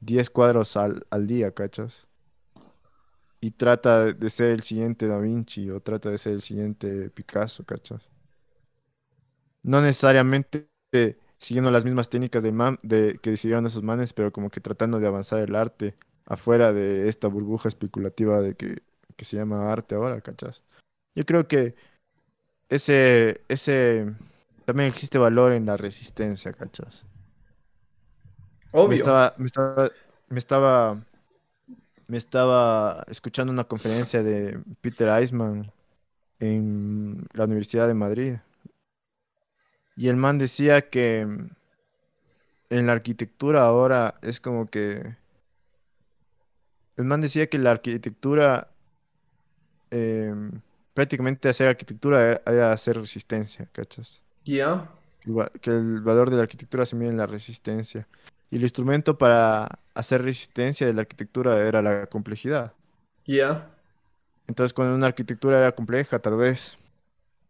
[0.00, 2.08] 10 cuadros al, al día, ¿cachas?
[3.40, 7.64] y trata de- ser el siguiente Da Vinci o trata de ser el siguiente Picasso,
[7.64, 8.10] ¿cachas?
[9.62, 10.68] No necesariamente
[11.38, 14.98] siguiendo las mismas técnicas de man, de, que decidieron esos manes, pero como que tratando
[15.00, 15.94] de avanzar el arte
[16.32, 18.82] afuera de esta burbuja especulativa de que,
[19.16, 20.62] que se llama arte ahora, ¿cachas?
[21.14, 21.74] Yo creo que
[22.70, 24.14] ese, ese,
[24.64, 27.04] también existe valor en la resistencia, ¿cachas?
[28.72, 28.94] Me Obvio.
[28.94, 29.90] estaba, me estaba,
[30.30, 31.04] me estaba,
[32.06, 35.70] me estaba escuchando una conferencia de Peter Eisman
[36.40, 38.36] en la Universidad de Madrid.
[39.96, 45.20] Y el man decía que en la arquitectura ahora es como que...
[46.96, 48.68] El man decía que la arquitectura,
[49.90, 50.60] em,
[50.94, 54.20] prácticamente hacer arquitectura era hacer resistencia, ¿cachas?
[54.44, 54.88] Ya.
[55.20, 58.08] que el va- que el valor de la arquitectura se mide en la resistencia.
[58.50, 62.72] Y el instrumento para hacer resistencia de la arquitectura era la complejidad.
[63.24, 63.70] Ya.
[64.48, 66.76] Entonces, cuando una arquitectura era compleja, tal vez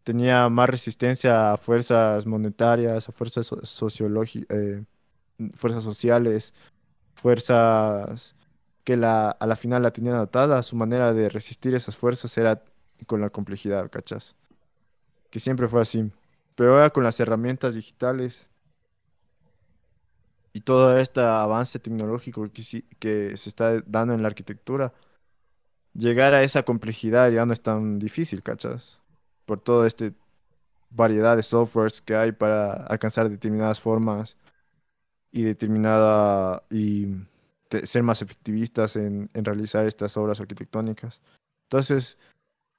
[0.04, 4.54] tenía más resistencia a fuerzas monetarias, a fuerzas sociológicas,
[5.54, 6.52] fuerzas sociales,
[7.14, 8.34] fuerzas
[8.84, 12.62] que la, a la final la tenían atada, su manera de resistir esas fuerzas era
[13.06, 14.36] con la complejidad, ¿cachas?
[15.30, 16.10] Que siempre fue así.
[16.56, 18.48] Pero ahora con las herramientas digitales
[20.52, 24.92] y todo este avance tecnológico que, que se está dando en la arquitectura,
[25.94, 29.00] llegar a esa complejidad ya no es tan difícil, ¿cachas?
[29.46, 30.12] Por toda esta
[30.90, 34.36] variedad de softwares que hay para alcanzar determinadas formas
[35.32, 37.08] y determinada y
[37.72, 41.22] te- ser más efectivistas en, en realizar estas obras arquitectónicas.
[41.70, 42.18] Entonces,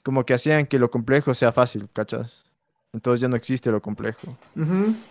[0.03, 2.43] como que hacían que lo complejo sea fácil, ¿cachas?
[2.93, 4.37] Entonces ya no existe lo complejo.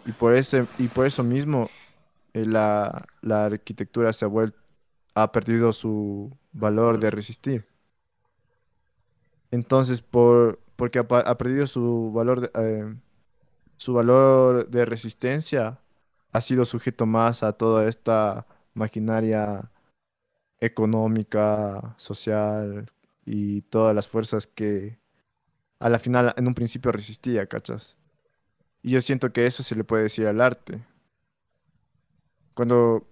[0.06, 1.68] Y por ese, y por eso mismo
[2.32, 4.56] eh, la, la arquitectura se ha vuelto,
[5.14, 7.66] ha perdido su valor de resistir.
[9.50, 12.94] Entonces, por, porque ha perdido su valor de, eh,
[13.78, 15.80] su valor de resistencia,
[16.30, 19.71] ha sido sujeto más a toda esta maquinaria
[20.62, 22.90] económica, social
[23.26, 24.98] y todas las fuerzas que
[25.80, 27.98] a la final en un principio resistía, ¿cachas?
[28.82, 30.82] Y yo siento que eso se le puede decir al arte.
[32.54, 33.08] Cuando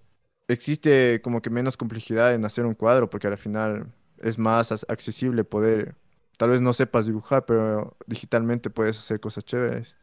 [0.47, 5.43] existe como que menos complejidad en hacer un cuadro, porque al final es más accesible
[5.43, 5.95] poder,
[6.37, 9.97] tal vez no sepas dibujar, pero digitalmente puedes hacer cosas chéveres.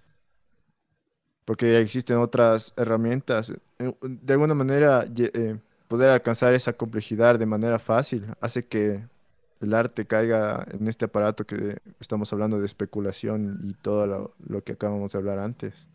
[1.45, 3.51] Porque existen otras herramientas.
[3.79, 5.59] Eh, De alguna manera, eh,
[5.89, 9.05] poder alcanzar esa complejidad de manera fácil hace que
[9.61, 14.73] el arte caiga en este aparato que estamos hablando de especulación y todo lo, que
[14.73, 15.89] acabamos de hablar antes.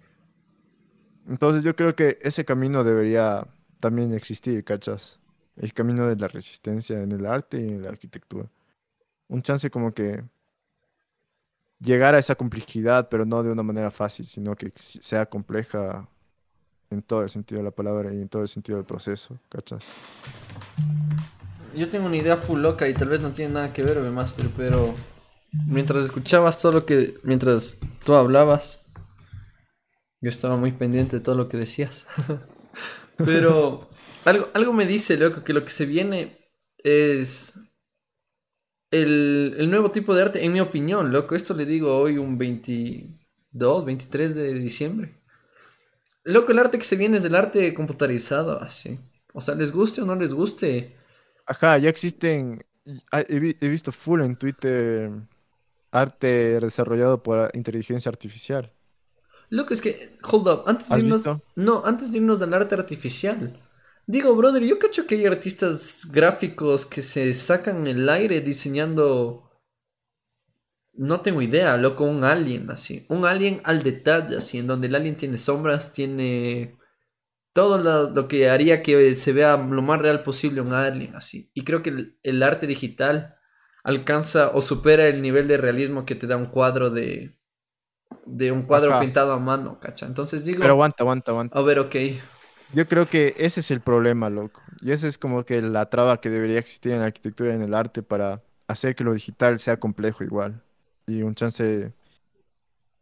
[1.28, 3.48] Entonces yo creo que ese camino debería
[3.80, 5.20] también existir, ¿cachas?
[5.56, 8.50] El camino de la resistencia en el arte y en la arquitectura.
[9.30, 10.24] Un chance como que
[11.80, 16.10] llegar a esa complejidad, pero no de una manera fácil, sino que sea compleja
[16.94, 19.84] en todo el sentido de la palabra y en todo el sentido del proceso, ¿cachas?
[21.76, 24.50] Yo tengo una idea full loca y tal vez no tiene nada que ver, Master,
[24.56, 24.94] pero
[25.68, 27.16] mientras escuchabas todo lo que.
[27.24, 28.84] Mientras tú hablabas,
[30.22, 32.06] yo estaba muy pendiente de todo lo que decías.
[33.18, 33.90] pero
[34.26, 36.38] algo, algo me dice, loco, que lo que se viene
[36.78, 37.60] es.
[38.92, 41.34] El, el nuevo tipo de arte, en mi opinión, loco.
[41.34, 45.23] Esto le digo hoy, un 22, 23 de diciembre.
[46.26, 49.00] Loco, el arte que se viene es del arte computarizado, así.
[49.34, 50.96] O sea, les guste o no les guste.
[51.46, 52.64] Ajá, ya existen,
[53.12, 55.10] ah, he, vi- he visto full en Twitter
[55.92, 58.74] arte desarrollado por inteligencia artificial.
[59.50, 61.42] Loco, es que, hold up, antes de ¿Has irnos, visto?
[61.56, 63.60] no, antes de irnos del arte artificial.
[64.08, 69.50] Digo, brother, yo cacho que hay artistas gráficos que se sacan el aire diseñando
[70.96, 73.06] No tengo idea, loco, un alien así.
[73.10, 76.78] Un alien al detalle, así, en donde el alien tiene sombras, tiene
[77.54, 81.52] todo lo, lo que haría que se vea lo más real posible un alien así.
[81.54, 83.36] Y creo que el, el arte digital
[83.84, 87.38] alcanza o supera el nivel de realismo que te da un cuadro de,
[88.26, 89.00] de un cuadro Ajá.
[89.00, 90.06] pintado a mano, ¿cacha?
[90.08, 91.54] Entonces digo, Pero aguanta, aguanta, aguanta.
[91.54, 91.96] a ver, ok.
[92.70, 94.64] Yo creo que ese es el problema, loco.
[94.82, 97.62] Y esa es como que la traba que debería existir en la arquitectura y en
[97.62, 100.64] el arte para hacer que lo digital sea complejo igual.
[101.08, 101.94] Y un chance de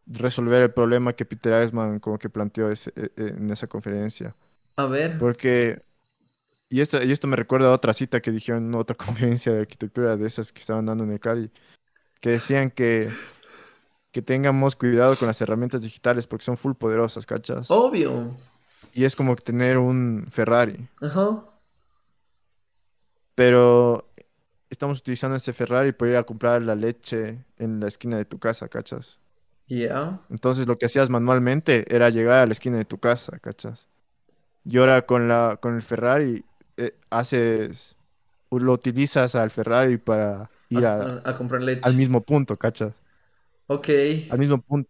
[0.08, 4.36] resolver el problema que Peter Eisman como que planteó ese- e- e- en esa conferencia.
[4.76, 5.18] A ver.
[5.18, 5.84] Porque,
[6.70, 8.96] y esto, y esto me recuerda a otra cita que dijeron en otra
[9.36, 11.52] conferencia de arquitectura de esas que estaban dando en el CADI,
[12.20, 13.10] que decían que,
[14.12, 17.70] que tengamos cuidado con las herramientas digitales porque son full poderosas, ¿cachas?
[17.72, 18.32] Obvio.
[18.94, 21.44] Y es como tener un Ferrari, Ajá.
[23.36, 24.11] pero
[24.72, 28.40] estamos utilizando ese Ferrari para ir a comprar la leche en la esquina de tu
[28.40, 29.22] casa, ¿cachas?
[29.70, 30.20] Ya.
[30.30, 33.90] Entonces lo que hacías manualmente era llegar a la esquina de tu casa, ¿cachas?
[34.66, 36.46] Y ahora con la, con el Ferrari
[36.78, 37.98] eh, haces,
[38.52, 41.82] lo utilizas al Ferrari para ir a- A, a comprar leche.
[41.84, 42.96] al mismo punto, ¿cachas?
[43.68, 43.90] Ok.
[44.30, 44.90] Al mismo punto.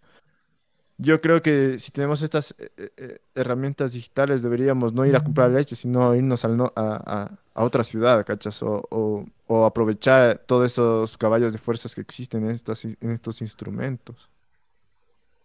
[1.04, 5.24] Yo creo que si tenemos estas eh, eh, eh, herramientas digitales deberíamos no ir a
[5.24, 8.62] comprar leche, sino irnos al no- a, a- a otra ciudad, ¿cachas?
[8.62, 13.41] O, o- o aprovechar todos esos caballos de fuerzas que existen en, estas, en estos
[13.41, 14.30] instrumentos.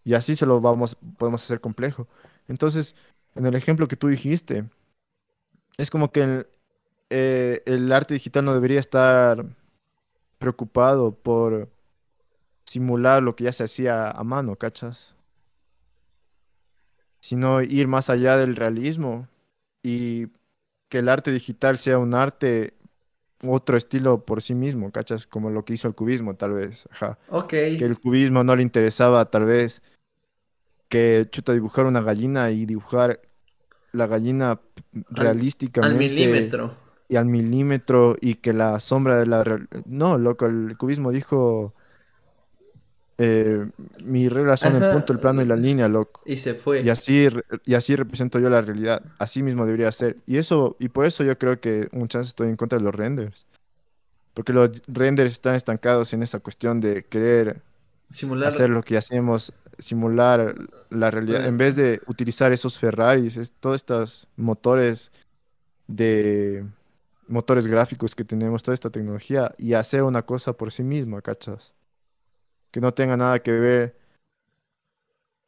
[0.04, 2.06] Y así se lo vamos, podemos hacer complejo.
[2.48, 2.94] Entonces,
[3.34, 4.66] en el ejemplo que tú dijiste,
[5.78, 6.46] es como que el,
[7.08, 9.42] eh, el arte digital no debería estar
[10.38, 11.70] preocupado por
[12.66, 15.15] simular lo que ya se hacía a mano, ¿cachas?
[17.26, 19.26] Sino ir más allá del realismo
[19.82, 20.28] y
[20.88, 22.74] que el arte digital sea un arte,
[23.44, 25.26] otro estilo por sí mismo, ¿cachas?
[25.26, 26.88] Como lo que hizo el cubismo, tal vez.
[26.92, 27.18] Ajá.
[27.30, 27.48] Ok.
[27.48, 29.82] Que el cubismo no le interesaba, tal vez,
[30.88, 33.20] que chuta dibujar una gallina y dibujar
[33.92, 36.74] la gallina p- Al realísticamente milímetro.
[37.08, 39.44] y al milímetro y que la sombra de la...
[39.86, 41.74] No, loco, el cubismo dijo...
[43.18, 43.66] eh,
[44.04, 46.22] mi regla son el punto, el plano y la línea, loco.
[46.26, 46.82] Y se fue.
[46.82, 47.28] Y así,
[47.64, 49.02] y así represento yo la realidad.
[49.18, 50.16] Así mismo debería ser.
[50.26, 52.94] Y eso, y por eso yo creo que un chance estoy en contra de los
[52.94, 53.46] renders.
[54.34, 57.62] Porque los renders están estancados en esa cuestión de querer
[58.10, 58.48] Simular.
[58.50, 60.54] hacer lo que hacemos, simular
[60.90, 61.48] la realidad, Bueno.
[61.48, 65.10] en vez de utilizar esos Ferraris, es, todos estos motores
[65.86, 66.66] de
[67.28, 71.72] motores gráficos que tenemos, toda esta tecnología, y hacer una cosa por sí misma, ¿cachas?
[72.76, 73.96] Que no tenga nada que ver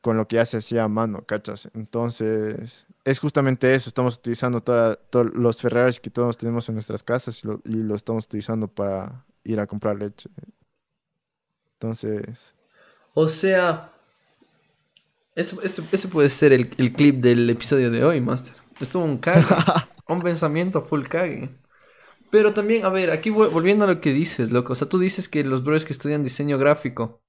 [0.00, 1.68] con lo que ya se hacía a mano, ¿cachas?
[1.74, 7.44] Entonces, es justamente eso, estamos utilizando todos los Ferraris que todos tenemos en nuestras casas
[7.44, 10.30] y lo, y lo estamos utilizando para ir a comprar leche.
[11.74, 12.54] Entonces...
[13.12, 13.92] O sea.
[15.34, 18.54] Esto, esto, ese puede ser el, el clip del episodio de hoy, Master.
[18.80, 19.44] Estuvo un cague.
[20.08, 21.50] un pensamiento full cague.
[22.30, 24.72] Pero también, a ver, aquí vol- volviendo a lo que dices, loco.
[24.72, 27.22] O sea, tú dices que los brothers que estudian diseño gráfico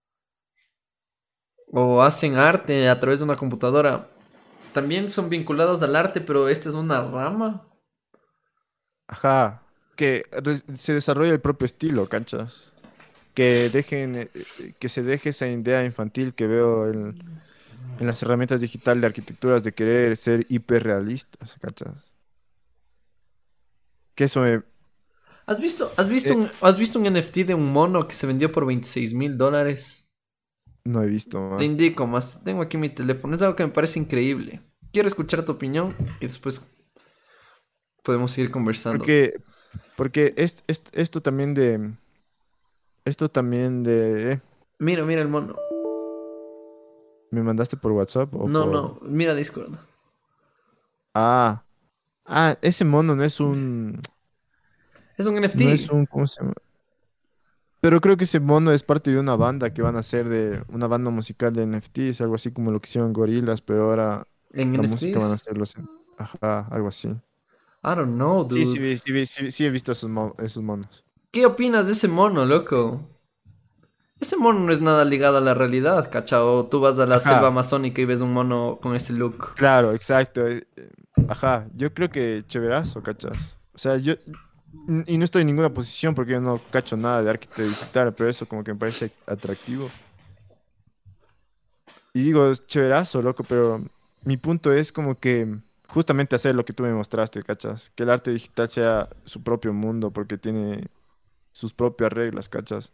[1.71, 4.09] o hacen arte a través de una computadora
[4.73, 7.67] también son vinculados al arte, pero esta es una rama.
[9.07, 10.23] Ajá, que
[10.75, 12.73] se desarrolle el propio estilo, ¿cachas?
[13.35, 17.17] Que dejen, eh, que se deje esa idea infantil que veo en,
[17.97, 22.15] en las herramientas digitales de arquitecturas de querer ser hiperrealistas, ¿cachas?
[24.15, 24.63] Que eso me...
[25.49, 26.35] ¿Has visto, has, visto Eh.
[26.35, 30.05] un, ¿Has visto un NFT de un mono que se vendió por 26 mil dólares?
[30.85, 31.57] no he visto más.
[31.57, 32.43] Te indico más.
[32.43, 33.35] Tengo aquí mi teléfono.
[33.35, 34.61] Es algo que me parece increíble.
[34.91, 36.61] Quiero escuchar tu opinión y después
[38.03, 38.99] podemos seguir conversando.
[38.99, 39.33] Porque,
[39.95, 41.91] porque es- es- esto también de...
[43.05, 44.31] Esto también de...
[44.33, 44.41] eh,
[44.79, 45.55] Mira, mira el mono.
[47.31, 48.99] ¿Me mandaste por WhatsApp o No, por- no.
[49.03, 49.73] Mira Discord.
[51.13, 51.63] Ah,
[52.25, 54.01] ah, ese mono no es un...
[55.20, 55.59] Es un NFT.
[55.65, 56.53] No es un, ¿cómo se llama?
[57.82, 60.63] Pero creo que ese mono es parte de una banda que van a hacer de
[60.70, 64.72] una banda musical de NFTs, algo así como lo que hicieron Gorilas, pero ahora En
[64.74, 64.89] la NFTs.
[64.91, 67.09] música van a hacerlo en- Ajá, algo así.
[67.09, 68.65] I don't know, dude.
[68.65, 71.03] Sí, sí, sí, sí, sí he visto esos, mo- esos monos.
[71.32, 73.01] ¿Qué opinas de ese mono, loco?
[74.20, 76.65] Ese mono no es nada ligado a la realidad, ¿cachao?
[76.67, 77.30] Tú vas a la Ajá.
[77.36, 79.53] selva amazónica y ves un mono con este look.
[79.55, 80.45] Claro, exacto.
[80.47, 80.89] eh, eh,
[81.30, 83.57] Ajá, yo creo que chéverazo, ¿cachas?
[83.74, 84.15] O sea, yo...
[85.07, 88.30] Y no estoy en ninguna posición porque yo no cacho nada de arquitectura digital, pero
[88.30, 89.89] eso como que me parece atractivo.
[92.13, 93.84] Y digo, es chéverazo, loco, pero
[94.24, 97.91] mi punto es como que justamente hacer lo que tú me mostraste, ¿cachas?
[97.95, 100.88] Que el arte digital sea su propio mundo porque tiene
[101.51, 102.93] sus propias reglas, ¿cachas?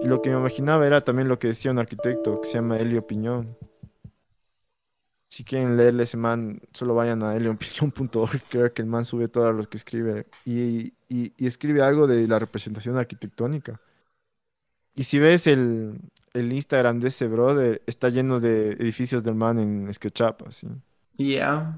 [0.00, 2.78] Y lo que me imaginaba era también lo que decía un arquitecto que se llama
[2.78, 3.56] Elio Piñón.
[5.32, 9.54] Si quieren leerle ese man, solo vayan a eliopiñón.org, creo que el man sube todos
[9.54, 10.26] los que escribe.
[10.44, 13.80] Y, y, y escribe algo de la representación arquitectónica.
[14.94, 16.00] Y si ves el,
[16.34, 20.68] el Instagram de ese brother, está lleno de edificios del man en SketchUp, así.
[21.18, 21.74] Ya.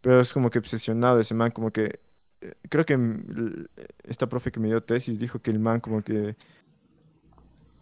[0.00, 2.00] Pero es como que obsesionado ese man, como que...
[2.40, 3.66] eh, Creo que mm,
[4.04, 6.36] esta profe que me dio tesis dijo que el man como que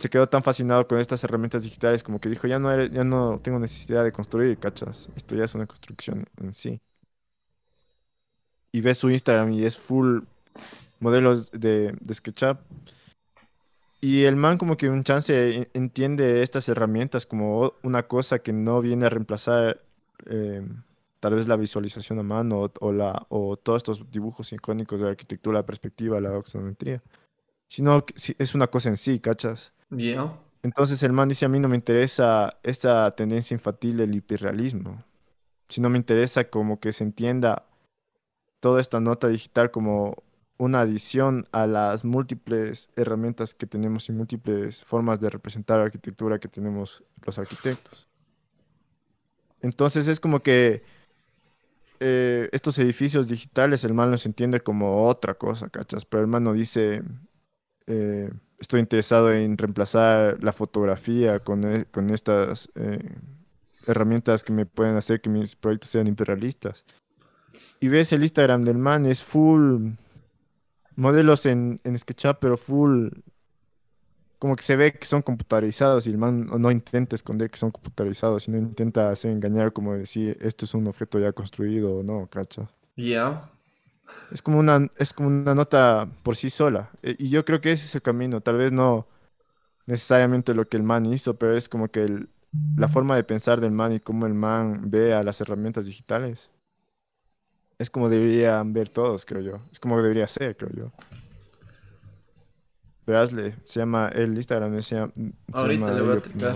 [0.02, 3.38] se quedó tan fascinado con estas herramientas digitales como que dijo, ya no, ya no
[3.38, 5.08] tengo necesidad de construir, ¿cachas?
[5.16, 6.80] Esto ya es una construcción en sí.
[8.72, 10.20] Y ves su Instagram y es full
[10.98, 12.58] modelos de, SketchUp.
[14.00, 18.52] Y el man como que un chance en- entiende estas herramientas como una cosa que
[18.52, 19.80] no viene a reemplazar
[20.26, 20.66] eh,
[21.20, 25.60] tal vez la visualización a mano o, la, o todos estos dibujos icónicos de arquitectura,
[25.60, 27.00] la perspectiva, la oxometría,
[27.68, 29.72] sino que es una cosa en sí, ¿cachas?
[29.92, 30.38] Ya.
[30.62, 35.04] Entonces el man dice, a mí no me interesa esta tendencia infantil del hiperrealismo,
[35.68, 37.66] sino me interesa como que se entienda
[38.60, 40.22] toda esta nota digital como
[40.56, 46.38] una adición a las múltiples herramientas que tenemos y múltiples formas de representar la arquitectura
[46.38, 48.06] que tenemos los arquitectos.
[49.60, 50.82] Entonces es como que
[51.98, 56.04] eh, estos edificios digitales el man los entiende como otra cosa, ¿cachas?
[56.04, 57.02] Pero el man no dice,
[57.86, 63.16] eh, estoy interesado en reemplazar la fotografía con, e- con estas eh,
[63.86, 66.84] herramientas que me pueden hacer que mis proyectos sean hiperrealistas.
[67.80, 69.88] Y ves el Instagram del man, es full
[70.96, 73.08] modelos en, en SketchUp, pero full
[74.38, 77.58] como que se ve que son computarizados y el man no, no intenta esconder que
[77.58, 82.02] son computarizados, sino intenta hacer engañar como decir esto es un objeto ya construido o
[82.02, 82.68] no, ¿cachas?
[82.96, 83.51] Ya.
[84.30, 86.90] Es como una, es como una nota por sí sola.
[87.02, 88.40] E- Y yo creo que ese es el camino.
[88.40, 89.06] Tal vez no
[89.86, 92.28] necesariamente lo que el man hizo, pero es como que el-
[92.76, 96.50] la forma de pensar del man y cómo el man ve a las herramientas digitales.
[97.78, 99.60] Es como deberían ver todos, creo yo.
[99.72, 100.92] Es como debería ser, creo yo.
[103.14, 106.52] Hazle, se llama, el Instagram se llama, se Ahorita llama le voy a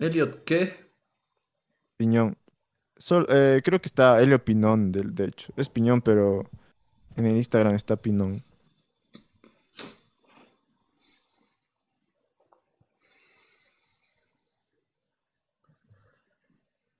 [0.00, 0.90] Elliot, ¿qué?
[1.96, 2.36] Piñón.
[2.96, 5.52] Sol- eh, creo que está Helio Pinón, del, de hecho.
[5.56, 6.48] Es Piñón, pero
[7.16, 8.42] en el Instagram está Pinón.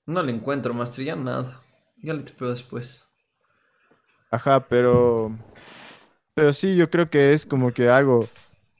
[0.06, 1.62] No le encuentro, Master, ya nada.
[2.02, 3.04] Ya le tipeo después.
[4.30, 5.36] Ajá, pero.
[6.34, 8.28] Pero sí, yo creo que es como que algo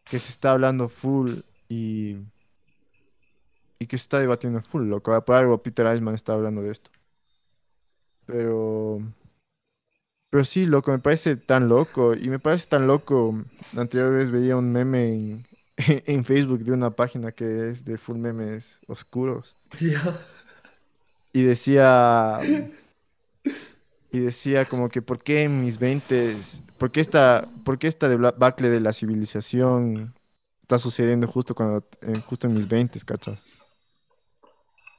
[0.05, 2.17] que se está hablando full y.
[3.81, 5.25] Y que se está debatiendo full, loco.
[5.25, 6.91] Por algo Peter Eisman está hablando de esto.
[8.27, 9.01] Pero.
[10.31, 12.15] Pero sí, loco, me parece tan loco.
[12.15, 13.45] Y me parece tan loco.
[13.73, 17.99] La anterior vez veía un meme en, en Facebook de una página que es de
[17.99, 19.57] full memes oscuros.
[19.81, 20.21] Ya.
[21.33, 22.41] Y decía.
[24.13, 26.37] Y decía como que por qué en mis 20
[26.81, 30.15] por qué esta, por qué esta debacle de la civilización
[30.63, 33.60] está sucediendo justo cuando en, justo en mis 20, ¿cachas?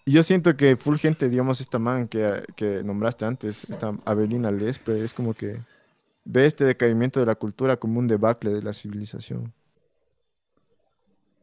[0.05, 5.03] Yo siento que full gente, digamos, esta man que, que nombraste antes, esta Avelina Lespe,
[5.03, 5.61] es como que
[6.25, 9.53] ve este decaimiento de la cultura como un debacle de la civilización.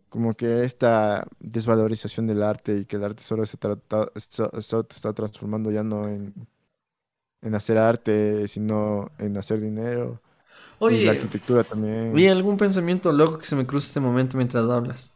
[0.08, 4.84] Como que esta desvalorización del arte y que el arte solo se trata, so- solo
[4.84, 6.32] te está transformando ya no en,
[7.42, 10.20] en hacer arte, sino en hacer dinero.
[10.86, 12.14] Y la Oye, arquitectura también.
[12.14, 15.12] vi algún pensamiento loco que se me cruza este momento mientras hablas.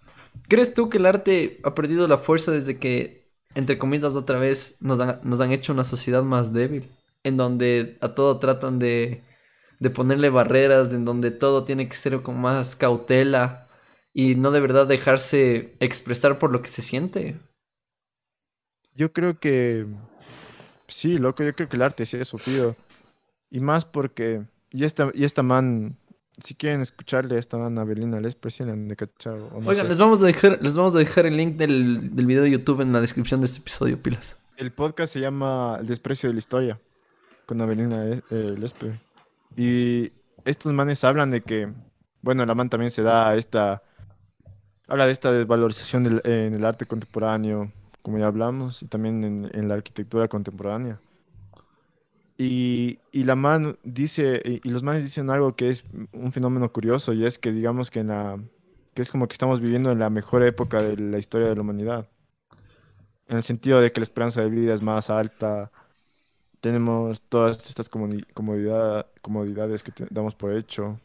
[0.48, 3.21] ¿Crees tú que el arte ha perdido la fuerza desde que,
[3.54, 6.90] entre comillas, otra vez nos han, nos han hecho una sociedad más débil?
[7.24, 9.22] En donde a todo tratan de,
[9.78, 13.68] de ponerle barreras, en donde todo tiene que ser con más cautela
[14.14, 17.36] y no de verdad dejarse expresar por lo que se siente.
[18.94, 19.86] Yo creo que
[20.86, 22.76] sí, loco, yo creo que el arte sí ha sufrido.
[23.50, 25.96] Y más porque, y esta, y esta man,
[26.42, 27.56] si quieren escucharle a esta
[28.20, 30.94] Lespe, sí la han de cachar, o no Oigan, les vamos a dejar, les vamos
[30.94, 34.02] a dejar el link del, del video de YouTube en la descripción de este episodio,
[34.02, 34.36] pilas.
[34.56, 36.80] El podcast se llama El desprecio de la historia,
[37.46, 38.20] con Avelina eh,
[38.58, 38.92] Lespe.
[39.56, 40.12] Y
[40.44, 41.72] estos manes hablan de que,
[42.20, 43.82] bueno, la man también se da esta,
[44.88, 47.70] habla de esta desvalorización del- en el arte contemporáneo,
[48.02, 50.98] como ya hablamos, y también en, en la arquitectura contemporánea.
[52.38, 56.72] Y, y la man dice, y, y los manes dicen algo que es un fenómeno
[56.72, 58.38] curioso, y es que digamos que en la,
[58.94, 61.60] que es como que estamos viviendo en la mejor época de la historia de la
[61.62, 62.08] humanidad.
[63.28, 65.70] en el sentido de que la esperanza de vida es más alta.
[66.60, 71.00] Tenemos todas estas comodi- comodidad- comodidades que te- damos por hecho,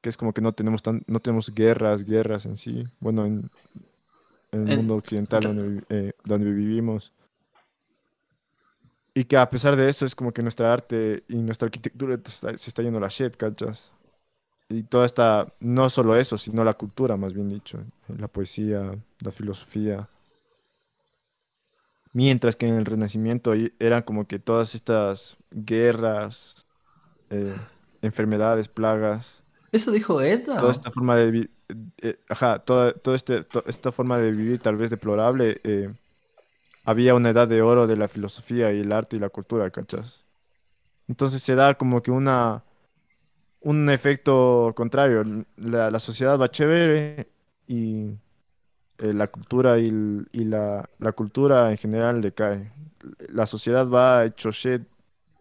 [0.00, 2.84] que es como que no tenemos tan, no tenemos guerras, guerras en sí.
[3.00, 3.50] Bueno, en,
[4.52, 7.12] en el En- mundo occidental donde, eh, donde vivimos.
[9.18, 12.52] Y que a pesar de eso es como que nuestra arte y nuestra arquitectura se
[12.54, 13.90] está yendo a la shit, ¿cachas?
[14.68, 17.80] Y toda esta, no solo eso, sino la cultura, más bien dicho,
[18.16, 20.08] la poesía, la filosofía.
[22.12, 26.64] Mientras que en el Renacimiento eran como que todas estas guerras,
[27.30, 27.56] eh,
[28.02, 29.42] enfermedades, plagas,
[29.72, 30.58] Eso dijo Edda.
[30.58, 31.50] toda esta forma de vivir,
[32.28, 35.92] ajá, toda, toda este, esta forma de vivir tal vez deplorable, eh,
[36.88, 40.26] había una edad de oro de la filosofía y el arte y la cultura, ¿cachas?
[41.06, 42.64] Entonces se da como que una,
[43.60, 45.22] un efecto contrario.
[45.58, 47.28] La, sociedad va chévere
[47.66, 48.16] y
[49.00, 49.90] eh, la cultura y,
[50.32, 52.72] la, cultura en general decae.
[53.34, 54.88] La sociedad va hecho shit,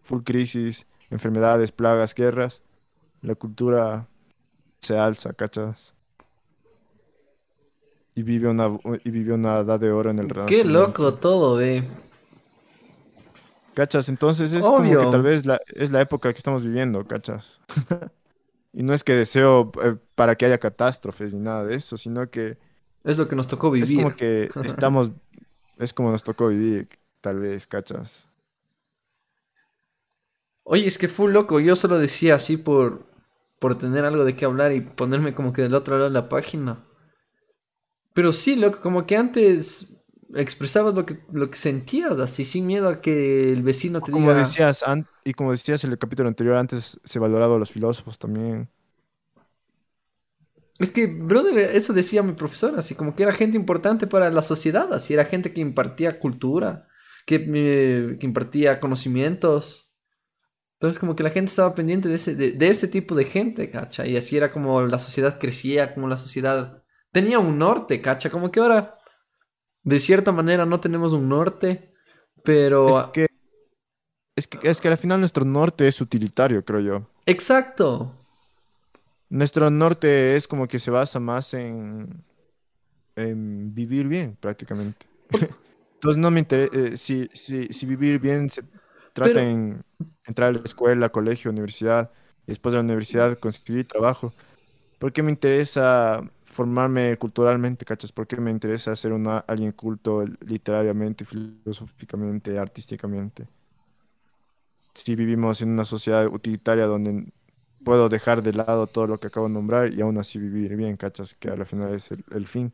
[0.02, 2.62] full crisis, enfermedades, plagas, guerras.
[3.22, 4.10] La cultura
[4.82, 5.94] se alza, ¿cachas?
[8.18, 11.88] Y vive una, y vive una edad de oro en el Qué loco todo, ve.
[13.76, 14.10] ¿Cachas?
[14.10, 17.62] Entonces es como que tal vez la, es la época que estamos viviendo, ¿cachas?
[18.74, 22.30] Y no es que deseo eh, para que haya catástrofes ni nada de eso, sino
[22.30, 22.58] que
[23.04, 24.04] Es lo que nos tocó es vivir.
[24.04, 25.12] como que estamos,
[25.78, 26.88] es como nos tocó vivir,
[27.22, 28.28] tal vez, ¿cachas?
[30.64, 31.60] Oye, es que fue loco.
[31.60, 33.06] Yo solo decía así por,
[33.60, 36.30] por tener algo de qué hablar y ponerme como que del otro lado de la
[36.30, 36.87] página.
[38.18, 39.86] Pero sí, loco, como que antes
[40.34, 44.32] expresabas lo que, lo que sentías, así, sin miedo a que el vecino te Como
[44.32, 44.34] diga.
[44.34, 44.84] decías,
[45.24, 48.70] y como decías en el capítulo anterior, antes se valoraba a los filósofos también.
[50.80, 54.42] Es que, brother, eso decía mi profesor, así como que era gente importante para la
[54.44, 56.88] sociedad, así era gente que impartía cultura,
[57.26, 59.92] que, eh, que impartía conocimientos.
[60.76, 63.70] Entonces, como que la gente estaba pendiente de ese, de, de ese tipo de gente,
[63.72, 64.08] cacha.
[64.08, 66.84] Y así era como la sociedad crecía, como la sociedad
[67.22, 68.30] tenía un norte, cacha.
[68.30, 69.00] Como que ahora,
[69.84, 71.92] de cierta manera, no tenemos un norte,
[72.44, 72.88] pero.
[72.90, 73.28] Es que,
[74.36, 77.08] es que, es que al final nuestro norte es utilitario, creo yo.
[77.26, 78.14] Exacto.
[79.30, 82.24] Nuestro norte es como que se basa más en,
[83.16, 85.08] en vivir bien, prácticamente.
[85.96, 88.62] Entonces no me interesa, si, si, si vivir bien se
[89.14, 89.84] trata Pero- en
[90.28, 92.12] entrar a la escuela, colegio, universidad,
[92.46, 94.32] y después de la universidad conseguir trabajo.
[95.00, 96.22] ¿Por qué me interesa
[96.58, 98.12] formarme culturalmente, cachas?
[98.12, 103.48] ¿Por qué me interesa ser una, alguien culto literariamente, filosóficamente, artísticamente?
[104.94, 107.32] Si vivimos en una sociedad utilitaria donde
[107.84, 110.98] puedo dejar de lado todo lo que acabo de nombrar y aún así vivir bien,
[110.98, 112.72] cachas, que al final es el, fin.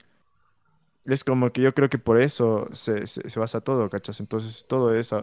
[1.04, 4.22] Es como que yo creo que por eso se, se, basa todo, cachas.
[4.22, 5.14] Entonces todo es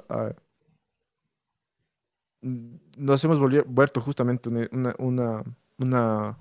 [2.42, 4.94] Nos hemos vuelto justamente una,
[5.78, 6.38] una,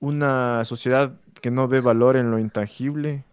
[0.00, 3.26] una sociedad que no ve valor en lo intangible,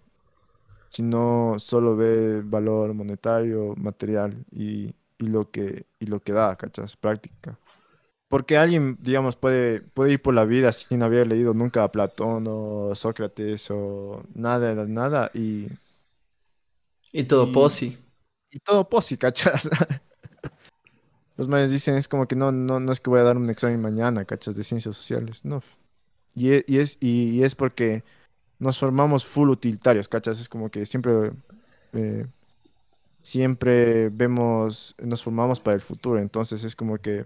[0.89, 6.95] sino solo ve valor monetario, material y, y lo que, y lo que da, cachas,
[6.97, 7.57] práctica.
[8.29, 12.45] Porque alguien, digamos, puede, puede ir por la vida sin haber leído nunca a Platón
[12.47, 15.67] o Sócrates o nada, nada, y,
[17.11, 17.97] Y todo Y- posi.
[18.51, 19.69] y todo posi, ¿cachas?
[21.37, 23.49] Los mayas dicen, es como que no, no, no es que voy a dar un
[23.49, 24.55] examen mañana, ¿cachas?
[24.55, 25.63] De ciencias sociales, no.
[26.35, 28.03] Y e- y es, y, porque
[28.59, 30.39] nos formamos full utilitarios, ¿cachas?
[30.39, 31.31] Es como que siempre,
[31.93, 32.25] eh,
[33.21, 37.25] siempre vemos, nos formamos para el futuro, entonces es como que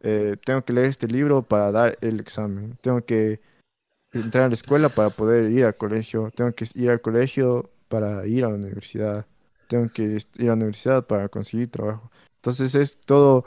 [0.00, 3.40] eh, tengo que leer este libro para dar el examen, tengo que
[4.12, 8.26] entrar a la escuela para poder ir al colegio, tengo que ir al colegio para
[8.26, 9.26] ir a la universidad,
[9.68, 10.02] tengo que
[10.38, 12.10] ir a la universidad para conseguir trabajo.
[12.36, 13.44] Entonces es todo,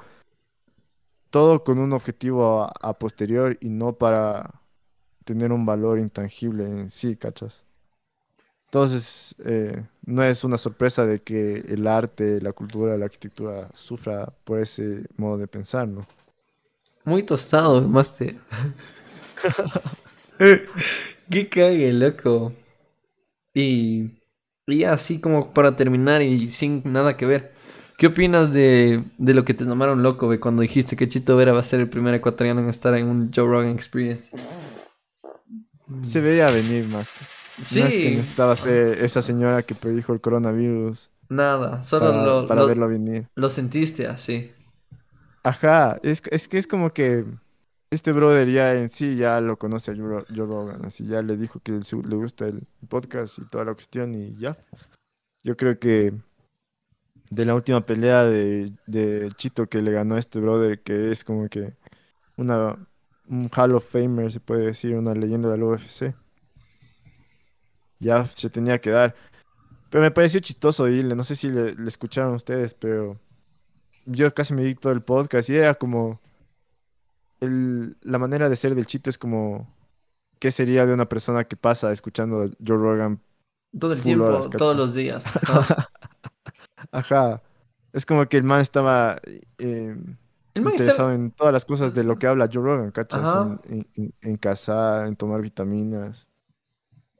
[1.30, 4.62] todo con un objetivo a, a posterior y no para
[5.24, 7.64] tener un valor intangible en sí, ¿cachas?
[8.66, 14.34] Entonces, eh, no es una sorpresa de que el arte, la cultura, la arquitectura sufra
[14.44, 16.08] por ese modo de pensar, ¿no?
[17.06, 18.36] Muy tostado, Master.
[21.30, 22.54] Qué cague, loco.
[23.54, 24.10] Y,
[24.66, 27.54] y así como para terminar y sin nada que ver.
[27.98, 31.54] ¿Qué opinas de, de lo que te llamaron loco, ve, cuando dijiste que Chito Vera
[31.54, 34.36] va a ser el primer ecuatoriano en estar en un Joe Rogan Experience?
[36.02, 37.08] Se veía venir más.
[37.62, 42.26] Sí, No es que necesitaba ser esa señora que predijo el coronavirus nada, solo para,
[42.26, 43.28] lo, para lo- verlo venir.
[43.36, 44.52] lo sentiste así.
[45.44, 47.26] Ajá, es, es que es como que
[47.92, 51.60] este brother ya en sí ya lo conoce a Joe, Rogan, así ya le dijo
[51.60, 54.58] que le gusta el podcast y toda la cuestión y ya.
[55.44, 56.14] Yo creo que
[57.30, 61.24] de la última pelea de, de Chito que le ganó a este brother, que es
[61.24, 61.74] como que
[62.38, 62.78] una,
[63.28, 66.14] un Hall of Famer, se puede decir, una leyenda del UFC.
[68.00, 69.16] Ya se tenía que dar.
[69.90, 73.18] Pero me pareció chistoso oírle, no sé si le, le escucharon ustedes, pero
[74.06, 76.20] yo casi me di todo el podcast y era como...
[77.40, 79.68] El, la manera de ser del Chito es como...
[80.40, 83.22] ¿Qué sería de una persona que pasa escuchando a Joe Rogan
[83.80, 85.24] Todo el tiempo, horas, todos los días.
[85.26, 85.90] Ajá.
[86.92, 87.42] Ajá.
[87.94, 89.22] Es como que el man estaba
[89.58, 89.96] eh,
[90.54, 93.22] El está- interesado en todas las cosas de lo que habla Joe Rogan, ¿cachas?
[93.70, 96.28] En, en- en- cazar, en tomar vitaminas,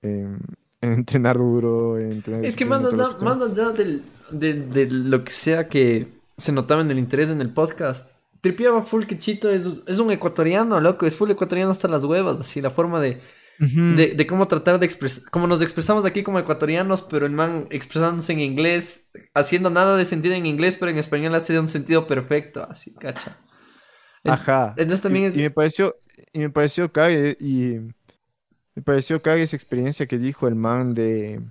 [0.02, 0.40] en,
[0.82, 5.24] en entrenar duro, en tener Es que más allá, más allá del, de, de lo
[5.24, 6.08] que sea que
[6.38, 8.12] se notaba en el interés en el podcast,
[8.42, 12.40] tripeaba full que Chito es, es un ecuatoriano, loco, es full ecuatoriano hasta las huevas,
[12.40, 13.22] así, la forma de,
[13.60, 17.68] De, de cómo tratar de expresar, como nos expresamos aquí como ecuatorianos, pero el man
[17.70, 22.06] expresándose en inglés, haciendo nada de sentido en inglés, pero en español hace un sentido
[22.06, 23.38] perfecto, así, cacha.
[24.26, 24.74] Ajá.
[24.78, 25.36] Entonces también y, es...
[25.36, 25.96] y me pareció,
[26.34, 27.80] y me pareció cague, y
[28.76, 31.42] me pareció cague esa experiencia que dijo el man de,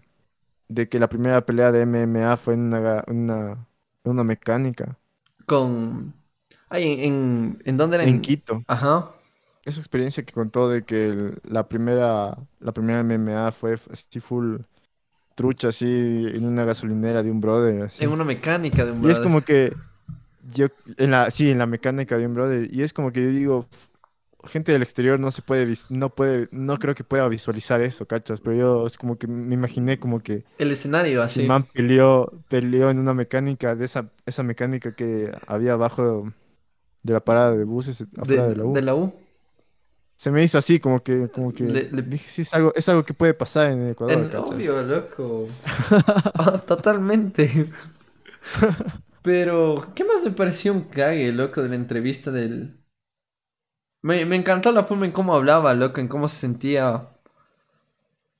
[0.68, 3.68] de que la primera pelea de MMA fue en una, una,
[4.04, 4.98] una mecánica
[5.46, 6.14] con...
[6.68, 8.04] Ay, en, en, ¿en dónde era?
[8.04, 8.62] en Quito.
[8.66, 9.10] Ajá.
[9.64, 14.58] Esa experiencia que contó de que el- la primera, la primera MMA fue así full
[15.34, 18.04] trucha, así en una gasolinera de un brother, así.
[18.04, 19.22] En una mecánica de un Y es brother.
[19.24, 19.72] como que
[20.54, 20.66] yo,
[20.98, 23.66] en la, sí, en la mecánica de un brother, y es como que yo digo,
[24.44, 28.40] gente del exterior no se puede, no puede, no creo que pueda visualizar eso, ¿cachas?
[28.40, 31.46] Pero yo es como que me imaginé como que El escenario, el así.
[31.46, 36.32] man peleó, peleó en una mecánica de esa, esa mecánica que había abajo
[37.02, 38.74] de la parada de buses afuera de, la U.
[38.74, 39.12] de la U.
[40.22, 42.88] Se me hizo así, como que, como que Le- le- dije, sí, es algo, es
[42.88, 45.48] algo que puede pasar en Ecuador, En- obvio, loco.
[46.38, 47.72] Ah, totalmente.
[49.22, 52.72] Pero, ¿qué más me pareció un cague, loco, de la entrevista del...
[54.02, 57.08] Me, me encantó la forma en cómo hablaba, loco, en cómo se sentía...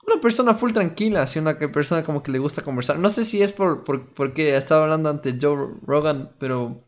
[0.06, 2.96] Una persona full tranquila, así una persona como que le gusta conversar.
[3.00, 6.84] No sé si es por, por porque estaba hablando ante Joe Rogan, pero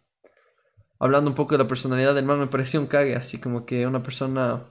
[1.01, 3.89] hablando un poco de la personalidad del man me pareció un cague, así como que
[3.89, 4.65] una persona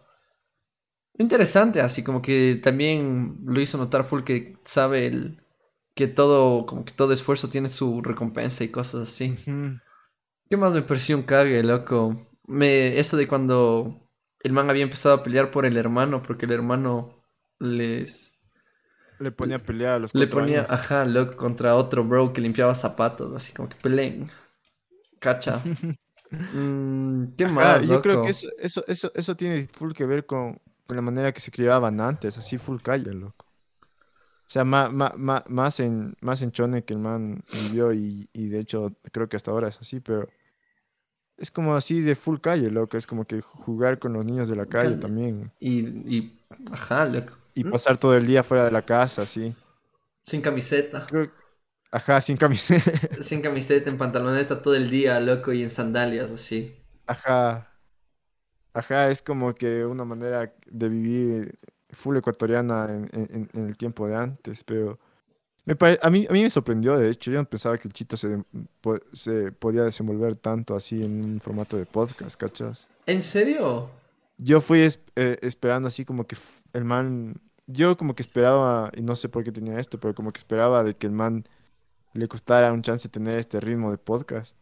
[1.17, 5.43] interesante, así como que también lo hizo notar full que sabe el
[5.95, 9.37] que todo, como que todo esfuerzo tiene su recompensa y cosas así.
[10.49, 12.15] ¿Qué más me pareció un cague, loco?
[12.47, 14.09] Me, eso de cuando
[14.41, 17.23] el man había empezado a pelear por el hermano, porque el hermano
[17.59, 18.33] les
[19.17, 20.67] Le ponía a pelear a los le ponía, años.
[20.69, 24.29] ajá, loco, contra otro bro que limpiaba zapatos, así como que peleen.
[25.19, 25.61] Cacha.
[26.51, 30.25] Mm, ¿Qué Ajá, más, yo creo que eso, eso, eso, eso tiene full que ver
[30.25, 33.45] con, con la manera que se criaban antes, así full calle, loco.
[34.47, 34.91] O sea, más,
[35.49, 39.35] más, en, más en Chone que el man vivió y, y de hecho creo que
[39.37, 40.29] hasta ahora es así, pero
[41.37, 42.97] es como así de full calle, loco.
[42.97, 44.97] Es como que jugar con los niños de la calle Calle.
[44.97, 45.51] también.
[45.59, 45.79] Y,
[46.17, 46.39] y,
[46.71, 47.33] ajá, loco.
[47.55, 49.55] Y Mm, pasar todo el día fuera de la casa, así.
[50.23, 51.07] Sin camiseta.
[51.07, 51.31] Creo-
[51.91, 52.91] Ajá, sin camiseta.
[53.21, 56.75] Sin camiseta, en pantaloneta todo el día, loco, y en sandalias, así.
[57.07, 57.72] Ajá.
[58.73, 61.57] Ajá, es como que una manera de vivir
[61.91, 64.99] full ecuatoriana en, en- en el tiempo de antes, pero
[65.65, 67.93] me pare- a mí, a mí me sorprendió, de hecho, yo no pensaba que el
[67.93, 68.43] Chito se, de-
[69.13, 72.87] se podía desenvolver tanto así en un formato de podcast, ¿cachas?
[73.05, 73.89] ¿En serio?
[74.37, 76.35] Yo fui es- eh, esperando así como que
[76.73, 77.35] el man,
[77.67, 80.83] yo como que esperaba, y no sé por qué tenía esto, pero como que esperaba
[80.83, 81.45] de que el man
[82.13, 84.57] le costara un chance tener este ritmo de podcast.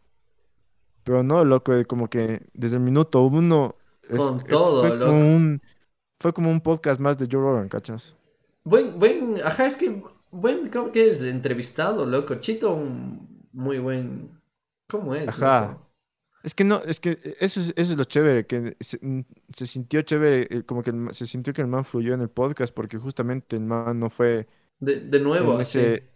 [1.04, 3.74] Pero no, loco, como que desde el minuto uno
[4.12, 5.04] Con eh, todo, fue loco.
[5.04, 5.62] como un
[6.20, 8.16] fue como un podcast más de Joe Rogan, ¿cachas?
[8.64, 11.22] Buen, buen, ajá, es que, buen, ¿cómo que es?
[11.22, 12.36] Entrevistado, loco.
[12.36, 14.40] Chito, un muy buen,
[14.88, 15.28] ¿cómo es?
[15.28, 15.60] Ajá.
[15.60, 15.92] loco?
[16.42, 19.20] Es que no, es que eso es, eso es lo chévere, que se, mm,
[19.52, 22.30] se sintió chévere, eh, como que el se sintió que el man fluyó en el
[22.30, 24.48] podcast porque justamente el man no fue
[24.80, 26.10] De, de nuevo, en ese,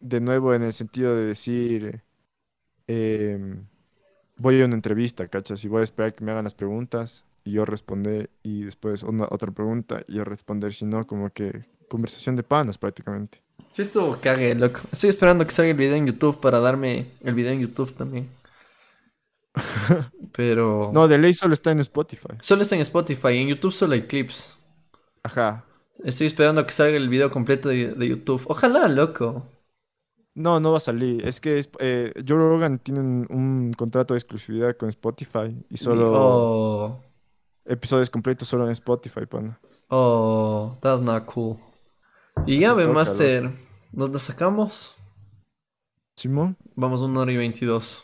[0.00, 2.02] de nuevo en el sentido de decir,
[2.88, 3.66] em,
[4.36, 5.64] voy a una entrevista, ¿cachas?
[5.64, 9.26] Y voy a esperar que me hagan las preguntas y yo responder y después una,
[9.30, 13.42] otra pregunta y yo responder, sino como que conversación de panas prácticamente.
[13.70, 14.80] Sí, estuvo cague, loco.
[14.90, 18.28] Estoy esperando que salga el video en YouTube para darme el video en YouTube también.
[20.32, 20.90] Pero...
[20.92, 22.28] No, de ley solo está en Spotify.
[22.40, 24.54] Solo está en Spotify, en YouTube solo hay clips.
[25.22, 25.64] Ajá.
[26.02, 28.42] Estoy esperando a que salga el video completo de, de YouTube.
[28.46, 29.46] Ojalá, loco.
[30.34, 31.24] No, no va a salir.
[31.26, 35.76] Es que es- eh, Joe Rogan tiene un, un contrato de exclusividad con Spotify y
[35.76, 37.00] solo Oh,
[37.64, 39.58] episodios completos solo en Spotify, pana.
[39.88, 41.56] oh, that's not cool.
[42.46, 43.50] Y ya, Master.
[43.92, 44.92] ¿Nos la sacamos?
[46.16, 48.02] Simón, Vamos una hora y veintidós.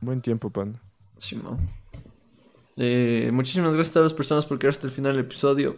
[0.00, 0.80] buen tiempo, panda.
[1.18, 1.58] Simón.
[2.76, 5.76] Eh, muchísimas gracias a todas las personas por quedar hasta el final del episodio.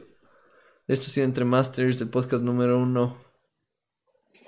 [0.87, 3.17] Esto ha sido Entre Masters, el podcast número uno.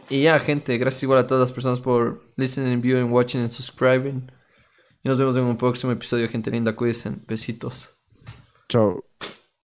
[0.08, 4.30] Y ya, gente, gracias igual a todas las personas por listening, viewing, watching and subscribing.
[5.02, 6.76] Y nos vemos en un próximo episodio, gente linda.
[6.76, 7.12] Cuídense.
[7.26, 7.90] Besitos.
[8.68, 9.02] Chao.